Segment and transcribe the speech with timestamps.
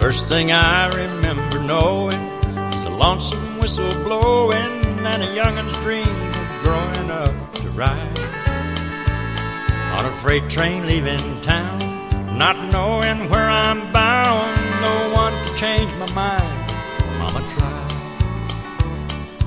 [0.00, 2.18] First thing I remember knowing
[2.54, 8.18] was a lonesome whistle blowing and a youngin's dream of growing up to ride
[9.98, 11.78] on a freight train leaving town,
[12.38, 14.56] not knowing where I'm bound.
[14.80, 16.72] No one could change my mind.
[17.18, 17.90] Mama tried.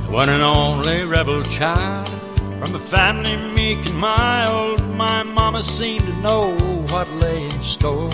[0.06, 4.88] The one and only rebel child from a family meek and mild.
[4.96, 6.56] My mama seemed to know
[6.92, 8.12] what lay in store.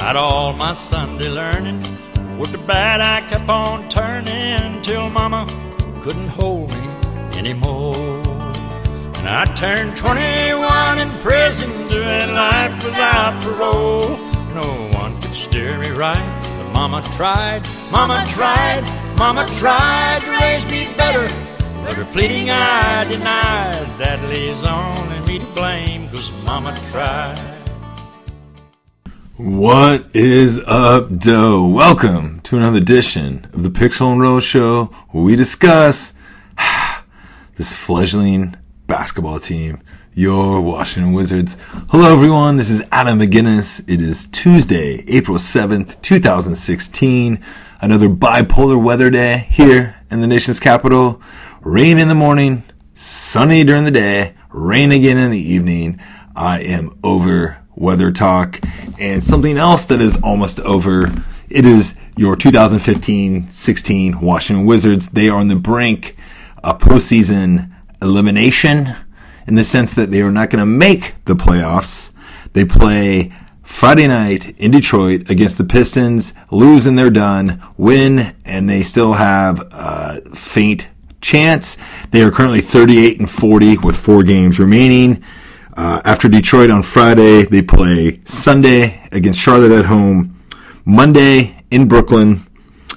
[0.00, 1.76] Despite all my Sunday learning,
[2.38, 5.44] with the bad I kept on turning till mama
[6.00, 7.94] couldn't hold me anymore.
[9.18, 14.16] And I turned 21 in prison, doing life without parole.
[14.54, 14.68] No
[14.98, 18.84] one could steer me right, but mama tried, mama tried,
[19.18, 21.28] mama tried to raise me better.
[21.84, 27.49] But her pleading I denied, that leaves only me to blame, cause mama tried.
[29.42, 31.66] What is up, Doe?
[31.66, 36.12] Welcome to another edition of the Pixel and Roll Show, where we discuss
[37.56, 38.54] this fledgling
[38.86, 39.80] basketball team,
[40.12, 41.56] your Washington Wizards.
[41.88, 42.58] Hello, everyone.
[42.58, 43.80] This is Adam McGinnis.
[43.88, 47.42] It is Tuesday, April 7th, 2016.
[47.80, 51.22] Another bipolar weather day here in the nation's capital.
[51.62, 55.98] Rain in the morning, sunny during the day, rain again in the evening.
[56.36, 58.60] I am over weather talk
[59.00, 61.02] and something else that is almost over.
[61.48, 65.08] It is your 2015-16 Washington Wizards.
[65.08, 66.16] They are on the brink
[66.62, 67.72] of postseason
[68.02, 68.94] elimination
[69.46, 72.12] in the sense that they are not going to make the playoffs.
[72.52, 73.32] They play
[73.64, 79.14] Friday night in Detroit against the Pistons, lose and they're done, win and they still
[79.14, 80.88] have a faint
[81.20, 81.78] chance.
[82.10, 85.24] They are currently 38 and 40 with four games remaining.
[85.76, 90.40] Uh, after Detroit on Friday, they play Sunday against Charlotte at home,
[90.84, 92.40] Monday in Brooklyn,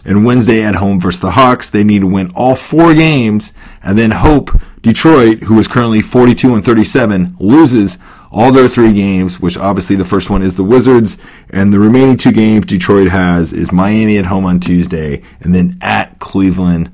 [0.05, 1.69] and Wednesday at home versus the Hawks.
[1.69, 3.53] They need to win all four games
[3.83, 4.49] and then hope
[4.81, 7.99] Detroit, who is currently 42 and 37, loses
[8.31, 11.19] all their three games, which obviously the first one is the Wizards,
[11.51, 15.77] and the remaining two games Detroit has is Miami at home on Tuesday, and then
[15.81, 16.91] at Cleveland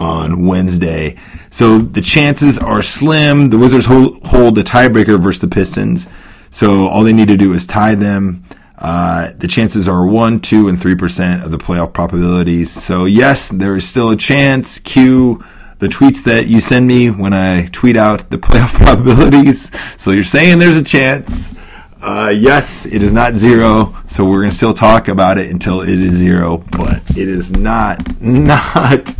[0.00, 1.16] on Wednesday.
[1.50, 3.50] So the chances are slim.
[3.50, 6.08] The Wizards hold, hold the tiebreaker versus the Pistons.
[6.50, 8.42] So all they need to do is tie them.
[8.78, 12.70] Uh, the chances are 1, 2, and 3% of the playoff probabilities.
[12.72, 14.78] So yes, there is still a chance.
[14.78, 15.44] Cue
[15.80, 19.70] the tweets that you send me when I tweet out the playoff probabilities.
[20.00, 21.54] So you're saying there's a chance.
[22.02, 25.82] Uh, yes, it is not zero, so we're going to still talk about it until
[25.82, 29.14] it is zero, but it is not, not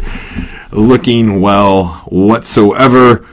[0.73, 3.27] looking well whatsoever.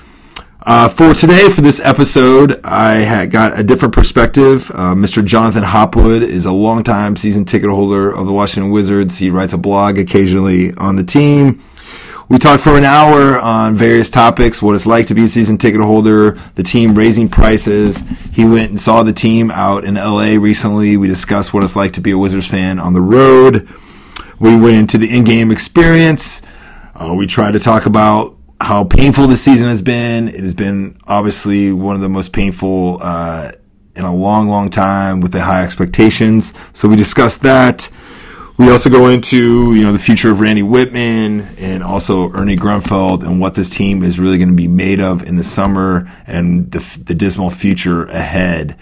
[0.69, 4.69] Uh, for today, for this episode, I had got a different perspective.
[4.71, 5.23] Uh, Mr.
[5.23, 9.17] Jonathan Hopwood is a longtime season ticket holder of the Washington Wizards.
[9.17, 11.63] He writes a blog occasionally on the team.
[12.27, 15.57] We talked for an hour on various topics, what it's like to be a season
[15.57, 18.03] ticket holder, the team raising prices.
[18.33, 20.97] He went and saw the team out in LA recently.
[20.97, 23.69] We discussed what it's like to be a Wizards fan on the road.
[24.39, 26.41] We went into the in-game experience.
[26.99, 30.27] Uh, we tried to talk about how painful the season has been.
[30.27, 33.51] It has been obviously one of the most painful uh,
[33.95, 36.55] in a long, long time with the high expectations.
[36.73, 37.87] So we discussed that.
[38.57, 43.21] We also go into you know the future of Randy Wittman and also Ernie Grunfeld
[43.21, 46.71] and what this team is really going to be made of in the summer and
[46.71, 48.75] the, the dismal future ahead.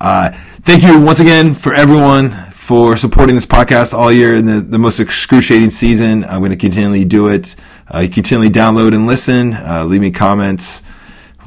[0.00, 0.30] Uh,
[0.62, 4.78] thank you once again for everyone for supporting this podcast all year in the, the
[4.78, 6.22] most excruciating season.
[6.22, 7.56] I'm going to continually do it.
[7.92, 9.54] Uh, you continually download and listen.
[9.54, 10.84] Uh, leave me comments,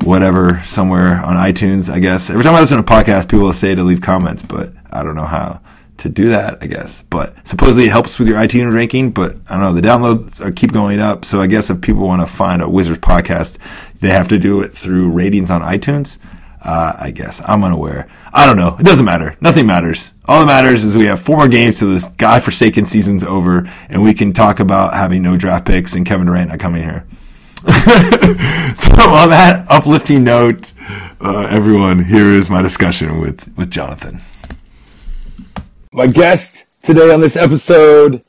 [0.03, 2.29] whatever, somewhere on iTunes, I guess.
[2.29, 5.01] Every time I listen to a podcast, people will say to leave comments, but I
[5.01, 5.61] don't know how
[6.00, 7.03] to do that, I guess.
[7.03, 9.72] But supposedly it helps with your iTunes ranking, but I don't know.
[9.79, 11.23] The downloads are, keep going up.
[11.23, 13.59] So I guess if people want to find a Wizards podcast,
[14.01, 16.17] they have to do it through ratings on iTunes.
[16.63, 17.41] Uh, I guess.
[17.46, 18.09] I'm unaware.
[18.34, 18.76] I don't know.
[18.79, 19.35] It doesn't matter.
[19.41, 20.14] Nothing matters.
[20.26, 24.02] All that matters is we have four more games till this godforsaken season's over, and
[24.02, 27.05] we can talk about having no draft picks and Kevin Durant not coming here.
[27.66, 30.72] so on that uplifting note,
[31.22, 34.20] uh, everyone, here is my discussion with, with Jonathan.
[35.91, 38.23] My guest today on this episode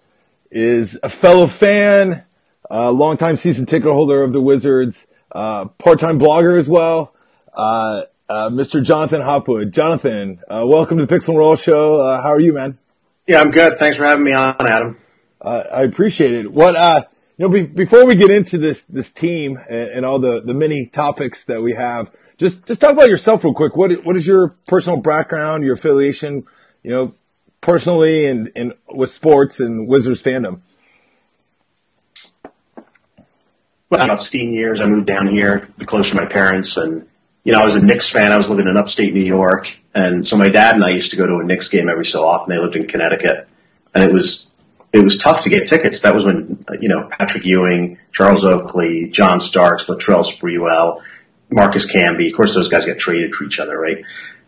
[0.50, 2.25] is a fellow fan,
[2.70, 7.14] a longtime season ticket holder of the Wizards, uh, part-time blogger as well,
[7.55, 8.82] uh, uh, Mr.
[8.82, 9.73] Jonathan Hopwood.
[9.73, 12.00] Jonathan, uh, welcome to the Pixel and Roll Show.
[12.00, 12.79] Uh, how are you, man?
[13.26, 13.79] Yeah, I'm good.
[13.79, 14.99] Thanks for having me on, Adam.
[15.41, 16.53] Uh, I appreciate it.
[16.53, 16.75] What,
[17.37, 20.55] you know, be- before we get into this this team and, and, all the the
[20.55, 23.76] many topics that we have, just just talk about yourself real quick.
[23.76, 26.44] What what is your personal background, your affiliation?
[26.82, 27.12] You know,
[27.65, 30.61] personally and, and with sports and Wizards fandom?
[33.91, 37.06] Well, about 16 years, I moved down here to be close to my parents, and
[37.44, 38.32] you know, I was a Knicks fan.
[38.32, 41.17] I was living in upstate New York, and so my dad and I used to
[41.17, 42.55] go to a Knicks game every so often.
[42.55, 43.46] They lived in Connecticut,
[43.94, 44.50] and it was
[44.93, 46.00] it was tough to get tickets.
[46.00, 51.02] That was when you know Patrick Ewing, Charles Oakley, John Starks, Latrell Sprewell,
[51.50, 52.31] Marcus Camby.
[52.31, 53.99] Of course, those guys got traded for each other, right?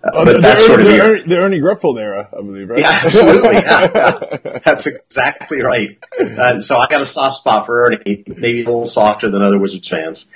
[0.02, 2.78] Uh, but that's sort of the, Ernie, the Ernie Grunfeld era, I believe, right?
[2.78, 3.54] Yeah, absolutely.
[3.54, 4.58] Yeah, yeah.
[4.64, 5.98] That's exactly right.
[6.18, 9.58] And so I got a soft spot for Ernie, maybe a little softer than other
[9.58, 10.30] Wizards fans.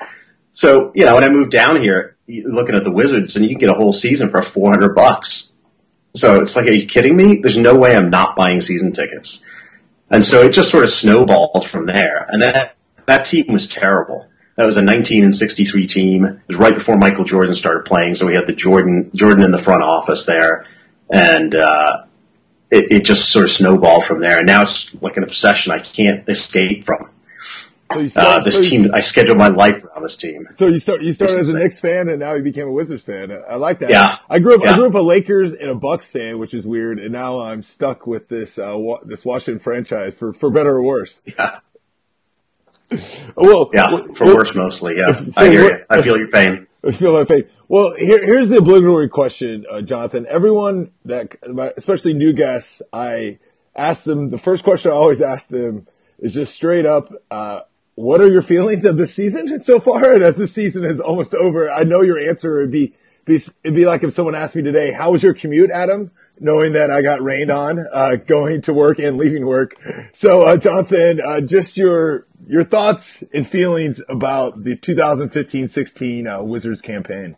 [0.53, 2.17] So, you know, when I moved down here,
[2.47, 5.53] looking at the Wizards, and you can get a whole season for 400 bucks.
[6.15, 7.37] So it's like, are you kidding me?
[7.37, 9.45] There's no way I'm not buying season tickets.
[10.11, 12.27] And so it just sort of snowballed from there.
[12.29, 14.29] And that, that team was terrible.
[14.57, 16.25] That was a 19 and 63 team.
[16.25, 19.53] It was right before Michael Jordan started playing, so we had the Jordan Jordan in
[19.53, 20.67] the front office there,
[21.09, 22.05] and uh,
[22.71, 24.37] it, it, just sort of snowballed from there.
[24.37, 27.09] And now it's like an obsession I can't escape from.
[27.93, 30.47] So you start, uh, this so team, you, I scheduled my life around this team.
[30.53, 33.03] So you start, you started as a Knicks fan, and now you became a Wizards
[33.03, 33.33] fan.
[33.49, 33.91] I like that.
[33.91, 34.61] Yeah, I grew up.
[34.63, 34.73] Yeah.
[34.73, 37.63] I grew up a Lakers and a Bucks fan, which is weird, and now I'm
[37.65, 41.21] stuck with this uh, wa- this Washington franchise for for better or worse.
[41.39, 41.61] Yeah.
[43.37, 44.97] well, yeah, for well, worse mostly.
[44.97, 45.85] Yeah, I hear you.
[45.89, 46.67] I feel your pain.
[46.85, 47.45] I feel my pain.
[47.69, 50.27] Well, here, here's the obligatory question, uh, Jonathan.
[50.29, 51.37] Everyone that,
[51.77, 53.39] especially new guests, I
[53.77, 54.31] ask them.
[54.31, 55.87] The first question I always ask them
[56.19, 57.13] is just straight up.
[57.31, 57.61] Uh,
[58.01, 60.15] what are your feelings of the season so far?
[60.15, 62.95] And as the season is almost over, I know your answer would be,
[63.27, 66.11] be it'd be like if someone asked me today, "How was your commute, Adam?"
[66.43, 69.75] Knowing that I got rained on uh, going to work and leaving work.
[70.13, 76.81] So, uh, Jonathan, uh, just your your thoughts and feelings about the 2015-16 uh, Wizards
[76.81, 77.37] campaign.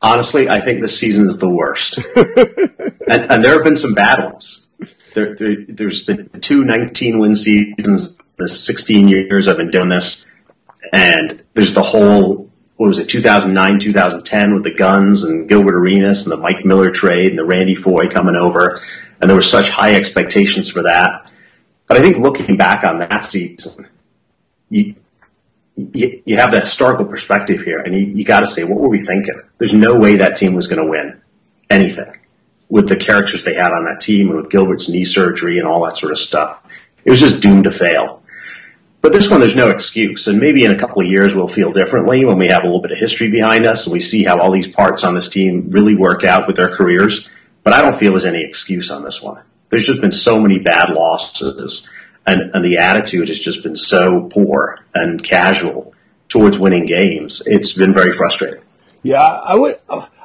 [0.00, 4.24] Honestly, I think this season is the worst, and, and, there have been some bad
[4.24, 4.68] ones.
[5.14, 8.20] There, has there, been two 19 win seasons.
[8.38, 10.24] The 16 years I've been doing this,
[10.92, 16.24] and there's the whole what was it 2009 2010 with the guns and Gilbert Arenas
[16.24, 18.80] and the Mike Miller trade and the Randy Foye coming over,
[19.20, 21.28] and there were such high expectations for that.
[21.88, 23.88] But I think looking back on that season,
[24.70, 24.94] you
[25.74, 28.88] you, you have that historical perspective here, and you, you got to say, what were
[28.88, 29.40] we thinking?
[29.58, 31.20] There's no way that team was going to win
[31.70, 32.12] anything
[32.68, 35.84] with the characters they had on that team and with Gilbert's knee surgery and all
[35.84, 36.60] that sort of stuff.
[37.04, 38.17] It was just doomed to fail.
[39.00, 40.26] But this one, there's no excuse.
[40.26, 42.82] And maybe in a couple of years, we'll feel differently when we have a little
[42.82, 45.70] bit of history behind us and we see how all these parts on this team
[45.70, 47.28] really work out with their careers.
[47.62, 49.42] But I don't feel there's any excuse on this one.
[49.70, 51.88] There's just been so many bad losses
[52.26, 55.94] and, and the attitude has just been so poor and casual
[56.28, 57.42] towards winning games.
[57.46, 58.60] It's been very frustrating.
[59.02, 59.76] Yeah, I would.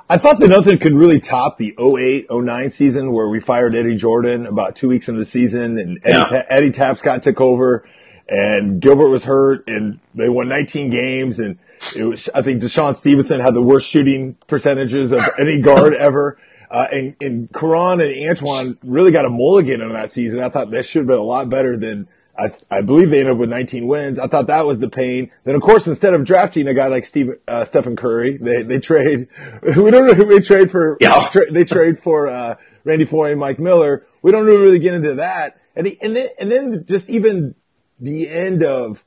[0.10, 3.96] I thought that nothing could really top the 08, 09 season where we fired Eddie
[3.96, 6.24] Jordan about two weeks into the season and Eddie, yeah.
[6.26, 7.86] Ta- Eddie Tapscott took over
[8.28, 11.58] and Gilbert was hurt and they won 19 games and
[11.96, 16.38] it was, I think DeShawn Stevenson had the worst shooting percentages of any guard ever.
[16.72, 20.40] Uh, and, and Caron and Antawn really got a mulligan in that season.
[20.40, 23.34] I thought that should have been a lot better than I, I believe they ended
[23.34, 24.18] up with 19 wins.
[24.18, 25.30] I thought that was the pain.
[25.44, 28.80] Then of course, instead of drafting a guy like Steve, uh, Stephen Curry, they, they
[28.80, 29.28] trade,
[29.62, 31.30] we don't know who they trade for, yeah.
[31.32, 34.08] tra- they trade for, uh, Randy Foye and Mike Miller.
[34.24, 35.60] We don't really get into that.
[35.76, 37.56] And, the, and then, and then just even
[38.00, 39.04] the end of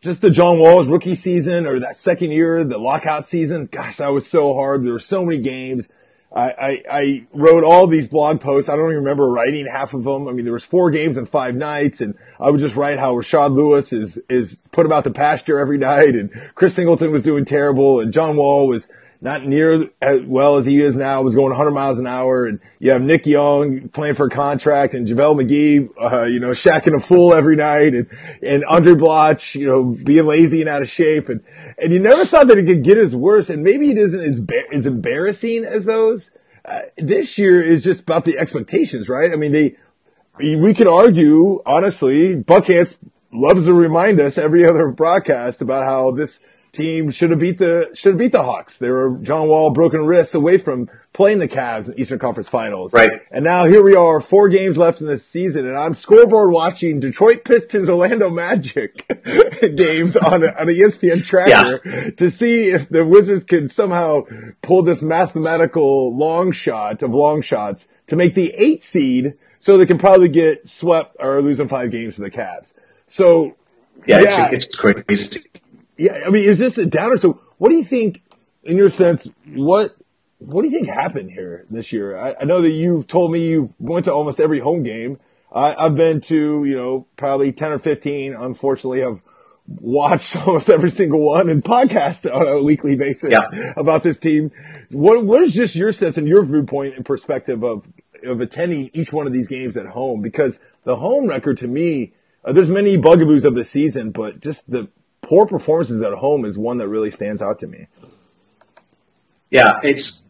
[0.00, 3.66] just the John Wall's rookie season or that second year, the lockout season.
[3.66, 4.84] Gosh, that was so hard.
[4.84, 5.88] There were so many games.
[6.32, 8.68] I, I, I, wrote all these blog posts.
[8.68, 10.28] I don't even remember writing half of them.
[10.28, 13.14] I mean, there was four games in five nights and I would just write how
[13.14, 17.24] Rashard Lewis is, is put him out the pasture every night and Chris Singleton was
[17.24, 18.88] doing terrible and John Wall was
[19.20, 21.22] not near as well as he is now.
[21.22, 24.94] Was going 100 miles an hour, and you have Nick Young playing for a contract,
[24.94, 28.06] and JaVale McGee, uh, you know, Shaqtin' a Fool every night, and
[28.42, 31.42] and Andray Blatche, you know, being lazy and out of shape, and
[31.78, 34.44] and you never thought that it could get as worse, and maybe it isn't as
[34.72, 36.30] as embarrassing as those.
[36.64, 39.32] Uh, this year is just about the expectations, right?
[39.32, 39.76] I mean, they
[40.38, 42.36] we could argue honestly.
[42.36, 42.96] Buckhantz
[43.32, 46.40] loves to remind us every other broadcast about how this
[46.72, 48.78] team should have beat the should have beat the Hawks.
[48.78, 52.92] They were John Wall broken wrists away from playing the Cavs in Eastern Conference Finals.
[52.92, 53.20] Right.
[53.30, 57.00] And now here we are, four games left in the season, and I'm scoreboard watching
[57.00, 59.06] Detroit Pistons Orlando Magic
[59.76, 62.10] games on a, on a ESPN tracker yeah.
[62.10, 64.22] to see if the Wizards can somehow
[64.62, 69.86] pull this mathematical long shot of long shots to make the eight seed so they
[69.86, 72.72] can probably get swept or losing five games to the Cavs.
[73.06, 73.56] So
[74.06, 74.48] yeah, yeah.
[74.52, 75.42] It's, it's crazy
[76.00, 77.18] yeah, I mean, is this a downer?
[77.18, 78.22] So what do you think,
[78.64, 79.90] in your sense, what
[80.38, 82.16] what do you think happened here this year?
[82.16, 85.18] I, I know that you've told me you went to almost every home game.
[85.52, 88.34] I, I've been to, you know, probably 10 or 15.
[88.34, 89.20] Unfortunately, I've
[89.66, 93.74] watched almost every single one and podcast on a weekly basis Yeah.
[93.76, 94.50] about this team.
[94.90, 97.86] What, what is just your sense and your viewpoint and perspective of,
[98.24, 100.22] of attending each one of these games at home?
[100.22, 102.14] Because the home record to me,
[102.46, 104.88] uh, there's many bugaboos of the season, but just the
[105.22, 107.86] poor performances at home is one that really stands out to me.
[109.50, 110.22] Yeah, it's.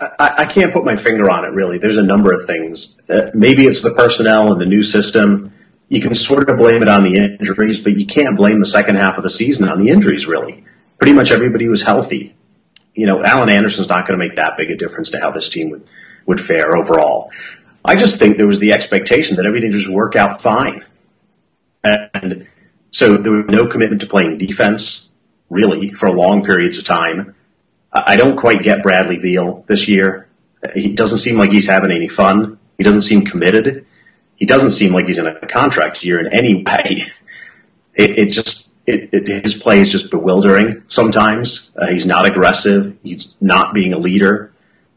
[0.00, 1.78] I, I can't put my finger on it really.
[1.78, 3.00] There's a number of things.
[3.08, 5.52] Uh, maybe it's the personnel and the new system.
[5.88, 8.96] You can sort of blame it on the injuries, but you can't blame the second
[8.96, 10.64] half of the season on the injuries really.
[10.98, 12.36] Pretty much everybody was healthy.
[12.94, 15.48] You know, Alan Anderson's not going to make that big a difference to how this
[15.48, 15.88] team would,
[16.26, 17.30] would fare overall.
[17.84, 20.84] I just think there was the expectation that everything just work out fine.
[21.82, 22.48] And
[22.90, 25.08] so there was no commitment to playing defense,
[25.50, 27.34] really, for long periods of time.
[27.92, 30.28] I don't quite get Bradley Beal this year.
[30.74, 32.58] He doesn't seem like he's having any fun.
[32.76, 33.86] He doesn't seem committed.
[34.36, 37.06] He doesn't seem like he's in a contract year in any way.
[37.94, 40.84] It, it just it, it, his play is just bewildering.
[40.86, 42.96] Sometimes uh, he's not aggressive.
[43.02, 44.52] He's not being a leader,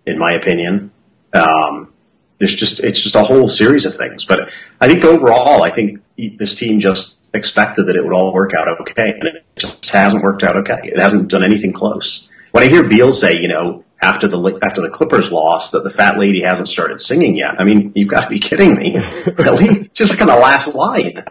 [0.05, 0.91] in my opinion.
[1.33, 1.91] Um,
[2.37, 4.23] there's just it's just a whole series of things.
[4.23, 8.53] But I think overall, I think this team just expected that it would all work
[8.53, 10.79] out okay, and it just hasn't worked out okay.
[10.83, 12.29] It hasn't done anything close.
[12.51, 15.89] When I hear Beal say, you know, after the after the Clippers loss, that the
[15.89, 18.97] fat lady hasn't started singing yet, I mean, you've got to be kidding me,
[19.37, 19.89] really?
[19.93, 21.23] Just like on the last line.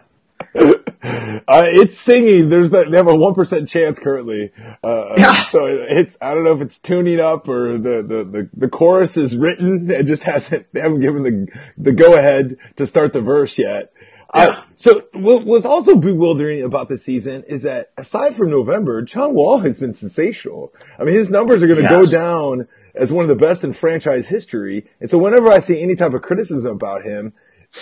[1.03, 2.51] Uh, it's singing.
[2.51, 2.91] There's that.
[2.91, 4.53] They have a one percent chance currently.
[4.85, 5.35] Uh, Yeah.
[5.47, 6.19] So it's.
[6.21, 9.91] I don't know if it's tuning up or the, the, the, the chorus is written.
[9.91, 10.67] It just hasn't.
[10.75, 13.93] They haven't given the the go ahead to start the verse yet.
[14.33, 19.35] Uh, so what was also bewildering about the season is that aside from November, John
[19.35, 20.73] Wall has been sensational.
[20.99, 23.73] I mean, his numbers are going to go down as one of the best in
[23.73, 24.89] franchise history.
[25.01, 27.33] And so whenever I see any type of criticism about him,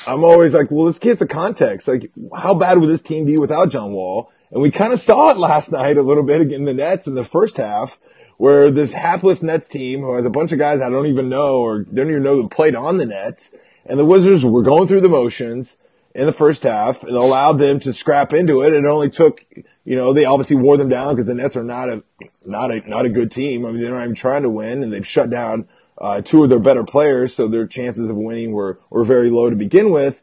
[0.07, 1.89] I'm always like, well, let's get the context.
[1.89, 4.31] Like, how bad would this team be without John Wall?
[4.51, 7.15] And we kind of saw it last night a little bit in the Nets in
[7.15, 7.99] the first half,
[8.39, 11.59] where this hapless Nets team, who has a bunch of guys I don't even know
[11.59, 13.53] or don't even know that played on the Nets,
[13.85, 15.77] and the Wizards were going through the motions
[16.19, 18.75] in the first half and allowed them to scrap into it.
[18.75, 19.45] And It only took,
[19.85, 22.03] you know, they obviously wore them down because the Nets are not a,
[22.45, 23.65] not a, not a good team.
[23.65, 26.49] I mean, they're not even trying to win and they've shut down uh, two of
[26.49, 30.21] their better players, so their chances of winning were, were very low to begin with.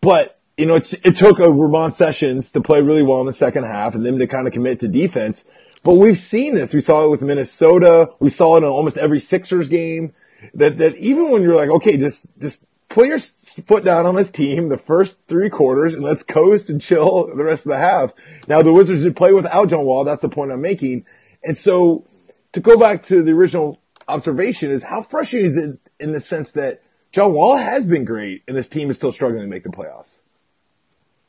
[0.00, 3.32] But, you know, it, it took a Ramon Sessions to play really well in the
[3.32, 5.44] second half and them to kind of commit to defense.
[5.84, 6.74] But we've seen this.
[6.74, 8.10] We saw it with Minnesota.
[8.18, 10.12] We saw it in almost every Sixers game.
[10.54, 14.30] That, that even when you're like, okay, just, just put your foot down on this
[14.30, 18.12] team the first three quarters and let's coast and chill the rest of the half.
[18.48, 20.04] Now the Wizards did play without John Wall.
[20.04, 21.04] That's the point I'm making.
[21.42, 22.06] And so
[22.52, 26.52] to go back to the original observation is how frustrating is it in the sense
[26.52, 29.70] that John Wall has been great and this team is still struggling to make the
[29.70, 30.18] playoffs.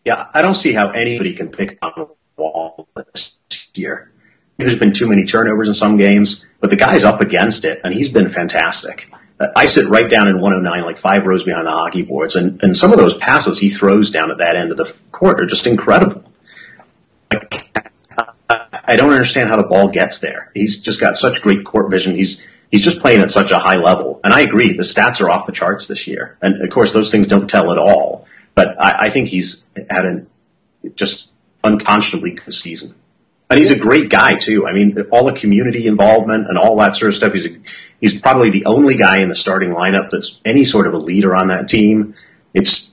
[0.06, 3.38] Yeah, I don't see how anybody can pick on wall this
[3.74, 4.12] year.
[4.58, 7.94] There's been too many turnovers in some games, but the guy's up against it, and
[7.94, 9.12] he's been fantastic.
[9.56, 12.76] I sit right down in 109, like five rows behind the hockey boards, and, and
[12.76, 15.68] some of those passes he throws down at that end of the court are just
[15.68, 16.24] incredible.
[18.50, 20.50] I don't understand how the ball gets there.
[20.54, 22.16] He's just got such great court vision.
[22.16, 24.20] He's he's just playing at such a high level.
[24.24, 26.38] And I agree, the stats are off the charts this year.
[26.42, 28.28] And of course, those things don't tell at all.
[28.56, 30.28] But I, I think he's had an
[30.96, 31.32] just
[31.64, 32.96] unconscionably good season.
[33.50, 34.68] And he's a great guy too.
[34.68, 37.34] I mean, all the community involvement and all that sort of stuff.
[37.34, 37.60] He's a,
[38.02, 41.36] he's probably the only guy in the starting lineup that's any sort of a leader
[41.36, 42.16] on that team.
[42.54, 42.92] It's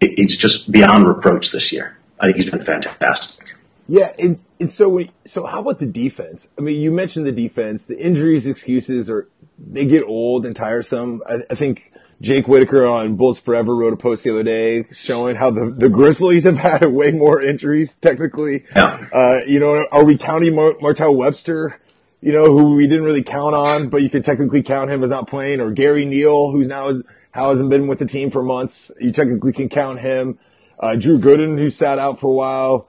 [0.00, 1.96] it, it's just beyond reproach this year.
[2.20, 3.54] I think he's been fantastic.
[3.88, 6.48] Yeah, and, and so when, so how about the defense?
[6.58, 7.86] I mean, you mentioned the defense.
[7.86, 11.22] The injuries excuses are they get old and tiresome.
[11.28, 15.36] I, I think Jake Whitacre on Bullets Forever wrote a post the other day showing
[15.36, 18.64] how the, the Grizzlies have had way more injuries technically.
[18.74, 19.06] Yeah.
[19.12, 21.80] Uh, you know, are we counting Mar- Martell Webster?
[22.22, 25.10] You know, who we didn't really count on, but you could technically count him as
[25.10, 28.42] not playing, or Gary Neal, who's now is, how hasn't been with the team for
[28.42, 28.90] months.
[28.98, 30.38] You technically can count him.
[30.80, 32.88] Uh, Drew Gooden, who sat out for a while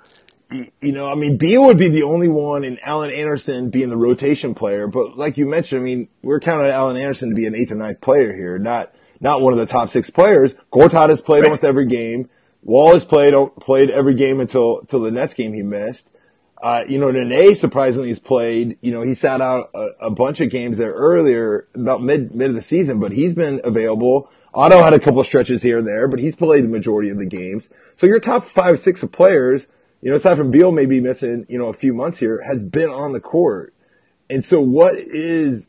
[0.50, 3.98] you know, I mean, Beal would be the only one and Alan Anderson being the
[3.98, 4.88] rotation player.
[4.88, 7.76] But like you mentioned, I mean, we're counting Alan Anderson to be an eighth or
[7.76, 10.56] ninth player here, not, not one of the top six players.
[10.72, 11.48] Gortat has played Right.
[11.48, 12.30] almost every game.
[12.64, 16.12] Wall has played, played every game until, until the Nets game he missed.
[16.62, 20.42] Uh, you know, Nene surprisingly has played, you know, he sat out a, a bunch
[20.42, 24.30] of games there earlier, about mid, mid of the season, but he's been available.
[24.56, 27.28] Otto had a couple stretches here and there, but he's played the majority of the
[27.28, 27.70] games.
[27.96, 29.68] So your top five, six of players,
[30.02, 32.90] you know, aside from Beal maybe missing, you know, a few months here, has been
[32.90, 33.74] on the court.
[34.30, 35.68] And so what is,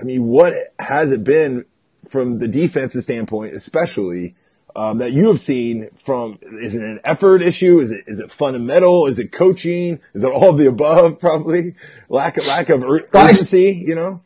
[0.00, 1.64] I mean, what has it been
[2.06, 4.34] from the defensive standpoint, especially
[4.76, 6.38] um, that you have seen from?
[6.42, 7.80] Is it an effort issue?
[7.80, 9.06] Is it is it fundamental?
[9.06, 10.00] Is it coaching?
[10.14, 11.18] Is it all of the above?
[11.20, 11.74] Probably
[12.08, 13.82] lack of lack of ur- urgency.
[13.86, 14.20] You know.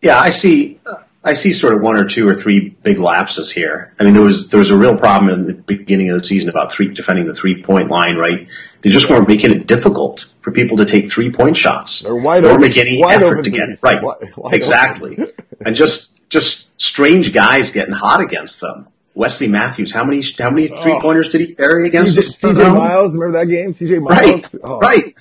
[0.00, 0.80] Yeah, I see.
[1.22, 3.92] I see sort of one or two or three big lapses here.
[4.00, 6.48] I mean, there was there was a real problem in the beginning of the season
[6.48, 8.16] about three defending the three point line.
[8.16, 8.48] Right,
[8.80, 12.00] they just weren't making it difficult for people to take three point shots.
[12.00, 12.52] They're wide open.
[12.52, 14.02] weren't making any effort to get it right.
[14.02, 15.18] Wide- wide exactly,
[15.64, 18.86] and just just strange guys getting hot against them.
[19.14, 20.82] Wesley Matthews, how many how many oh.
[20.82, 22.54] three pointers did he bury against CJ.
[22.54, 23.72] CJ Miles, remember that game?
[23.72, 24.54] CJ Miles.
[24.54, 24.78] Right, Oh.
[24.78, 25.14] right.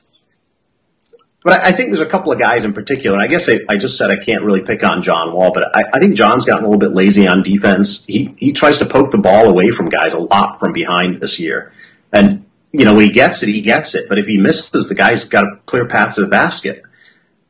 [1.44, 3.18] But I, I think there's a couple of guys in particular.
[3.18, 5.86] I guess I, I just said I can't really pick on John Wall, but I,
[5.94, 8.06] I think John's gotten a little bit lazy on defense.
[8.06, 11.40] He he tries to poke the ball away from guys a lot from behind this
[11.40, 11.74] year,
[12.14, 14.08] and you know when he gets it, he gets it.
[14.08, 16.84] But if he misses, the guy's got a clear path to the basket.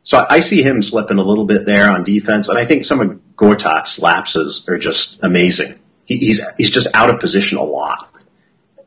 [0.04, 2.86] So I, I see him slipping a little bit there on defense, and I think
[2.86, 5.80] some of Gortat's lapses are just amazing.
[6.06, 8.14] He, he's he's just out of position a lot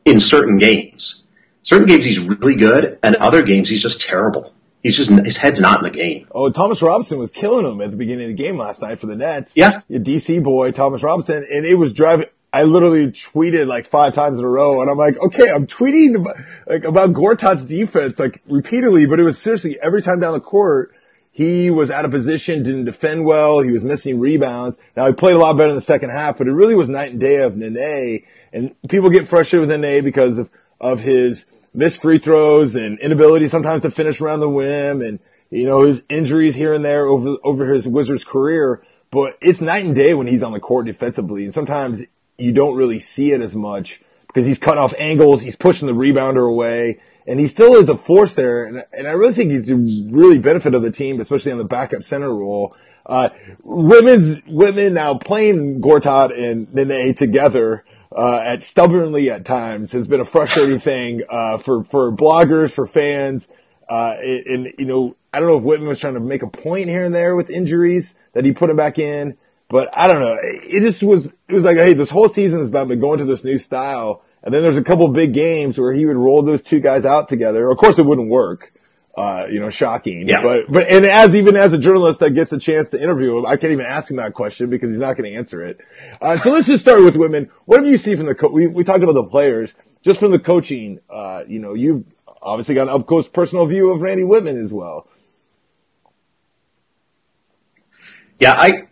[0.04, 1.22] in certain games.
[1.62, 4.52] Certain games he's really good, and other games he's just terrible.
[4.82, 6.26] He's just his head's not in the game.
[6.32, 9.06] Oh, Thomas Robinson was killing him at the beginning of the game last night for
[9.06, 9.52] the Nets.
[9.56, 9.80] Yeah.
[9.88, 12.26] Your DC boy, Thomas Robinson, and it was driving.
[12.52, 16.16] I literally tweeted like five times in a row, and I'm like, okay, I'm tweeting
[16.16, 20.40] about, like about Gortat's defense like repeatedly, but it was seriously every time down the
[20.40, 20.94] court.
[21.34, 23.60] He was out of position, didn't defend well.
[23.60, 24.78] He was missing rebounds.
[24.94, 27.12] Now he played a lot better in the second half, but it really was night
[27.12, 28.22] and day of Nene.
[28.52, 33.48] And people get frustrated with Nene because of, of his missed free throws and inability
[33.48, 37.36] sometimes to finish around the rim and, you know, his injuries here and there over,
[37.42, 38.84] over his Wizards career.
[39.10, 41.44] But it's night and day when he's on the court defensively.
[41.44, 42.02] And sometimes
[42.36, 45.40] you don't really see it as much because he's cutting off angles.
[45.40, 48.64] He's pushing the rebounder away and he still is a force there.
[48.64, 51.64] And, and I really think he's a really benefit of the team, especially on the
[51.64, 52.76] backup center role.
[53.04, 53.30] Uh,
[53.64, 60.20] Wittman's, Wittman now playing Gortat and Nene together, uh, at stubbornly at times has been
[60.20, 63.48] a frustrating thing, uh, for, for bloggers, for fans.
[63.88, 66.46] Uh, and, and, you know, I don't know if Wittman was trying to make a
[66.46, 69.36] point here and there with injuries that he put him back in,
[69.68, 70.36] but I don't know.
[70.40, 73.24] It just was, it was like, hey, this whole season has about been going to
[73.24, 74.22] this new style.
[74.42, 77.28] And then there's a couple big games where he would roll those two guys out
[77.28, 77.70] together.
[77.70, 78.72] Of course, it wouldn't work.
[79.14, 80.26] Uh, you know, shocking.
[80.26, 80.40] Yeah.
[80.42, 83.44] But, but, and as, even as a journalist that gets a chance to interview him,
[83.44, 85.82] I can't even ask him that question because he's not going to answer it.
[86.18, 87.50] Uh, so let's just start with Wittman.
[87.66, 90.30] What do you see from the, co- we, we talked about the players, just from
[90.30, 92.04] the coaching, uh, you know, you've
[92.40, 95.06] obviously got an up close personal view of Randy Wittman as well.
[98.38, 98.84] Yeah, I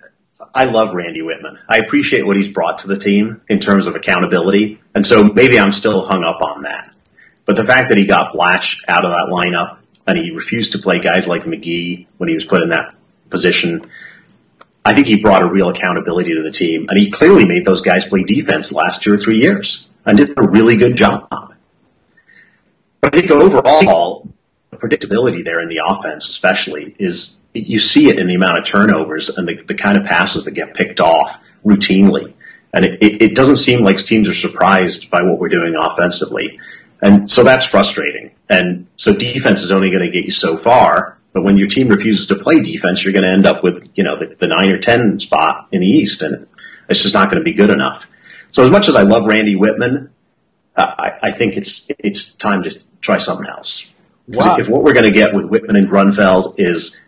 [0.55, 1.59] I love Randy Wittman.
[1.69, 5.59] I appreciate what he's brought to the team in terms of accountability, and so maybe
[5.59, 6.95] I'm still hung up on that.
[7.45, 10.79] But the fact that he got Blatche out of that lineup and he refused to
[10.79, 12.95] play guys like McGee when he was put in that
[13.29, 13.83] position,
[14.85, 17.81] I think he brought a real accountability to the team, and he clearly made those
[17.81, 21.29] guys play defense last two or three years and did a really good job.
[23.01, 24.29] But I think overall,
[24.71, 28.65] the predictability there in the offense, especially, is you see it in the amount of
[28.65, 32.35] turnovers and the, the kind of passes that get picked off routinely.
[32.73, 36.61] And it, it, it doesn't seem like teams are surprised by what we're doing offensively.
[37.03, 38.33] And so that's frustrating.
[38.49, 41.19] And so defense is only going to get you so far.
[41.33, 44.05] But when your team refuses to play defense, you're going to end up with, you
[44.05, 46.23] know, the, the nine or 10 spot in the East.
[46.23, 46.47] And
[46.89, 48.05] it's just not going to be good enough.
[48.53, 50.11] So as much as I love Randy Wittman,
[50.77, 53.91] uh, I, I think it's, it's time to try something else.
[54.29, 54.57] Wow.
[54.59, 57.01] If what we're going to get with Wittman and Grunfeld is,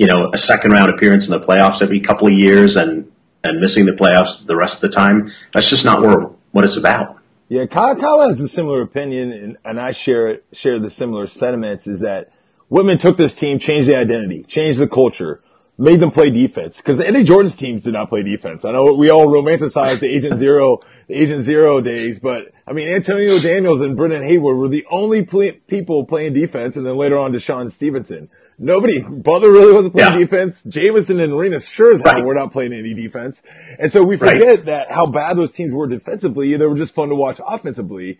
[0.00, 3.12] you know, a second round appearance in the playoffs every couple of years and,
[3.44, 6.78] and missing the playoffs the rest of the time, that's just not where, what it's
[6.78, 7.18] about.
[7.50, 11.86] Yeah, Kyle, Kyle has a similar opinion, and, and I share share the similar sentiments.
[11.86, 12.32] Is that
[12.70, 15.42] Wittman took this team, changed the identity, changed the culture,
[15.76, 16.78] made them play defense.
[16.78, 18.64] Because the Eddie Jordan's teams did not play defense.
[18.64, 22.88] I know we all romanticize the Agent Zero, the Agent Zero days, but I mean
[22.88, 27.18] Antonio Daniels and Brendan Haywood were the only play, people playing defense, and then later
[27.18, 28.30] on DeShawn Stevenson.
[28.62, 30.18] Nobody, Butler really wasn't playing Yeah.
[30.18, 30.62] defense.
[30.64, 32.24] Jamison and Arenas sure as hell Right.
[32.24, 33.42] were not playing any defense.
[33.78, 34.32] And so we Right.
[34.38, 36.54] forget that how bad those teams were defensively.
[36.56, 38.18] They were just fun to watch offensively.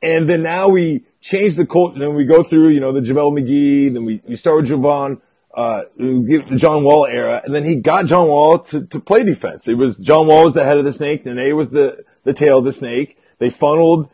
[0.00, 3.02] And then now we change the cult, and then we go through, you know, the
[3.02, 5.20] JaVale McGee, then we, we start with Javon,
[5.54, 9.68] uh, the John Wall era, and then he got John Wall to, to play defense.
[9.68, 12.58] It was, John Wall was the head of the snake, Nene was the, the tail
[12.58, 13.18] of the snake.
[13.38, 14.08] They funneled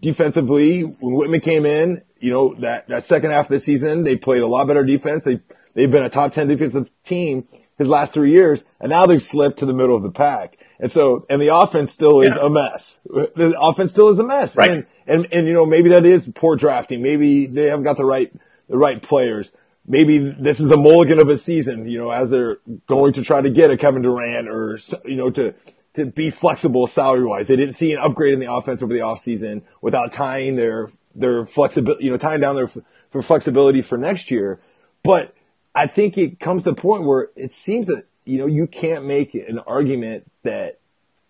[0.00, 0.80] defensively.
[0.82, 4.42] When Wittman came in, you know, that, that second half of the season, they played
[4.42, 5.24] a lot better defense.
[5.24, 5.40] They,
[5.74, 9.58] they've been a top 10 defensive team his last three years, and now they've slipped
[9.60, 10.58] to the middle of the pack.
[10.80, 12.46] And so, and the offense still is Yeah.
[12.46, 12.98] a mess.
[13.04, 14.56] The offense still is a mess.
[14.56, 14.70] Right.
[14.70, 17.02] And, and, and, you know, maybe that is poor drafting.
[17.02, 18.32] Maybe they haven't got the right,
[18.68, 19.52] the right players.
[19.86, 23.40] maybe this is a mulligan of a season, you know, as they're going to try
[23.40, 25.54] to get a Kevin Durant or, you know, to,
[25.94, 27.46] to be flexible salary wise.
[27.46, 31.44] They didn't see an upgrade in the offense over the offseason without tying their, their
[31.44, 34.60] flexibility, you know, tying down their for flexibility for next year.
[35.02, 35.34] But
[35.74, 39.04] I think it comes to the point where it seems that, you know, you can't
[39.04, 40.78] make an argument that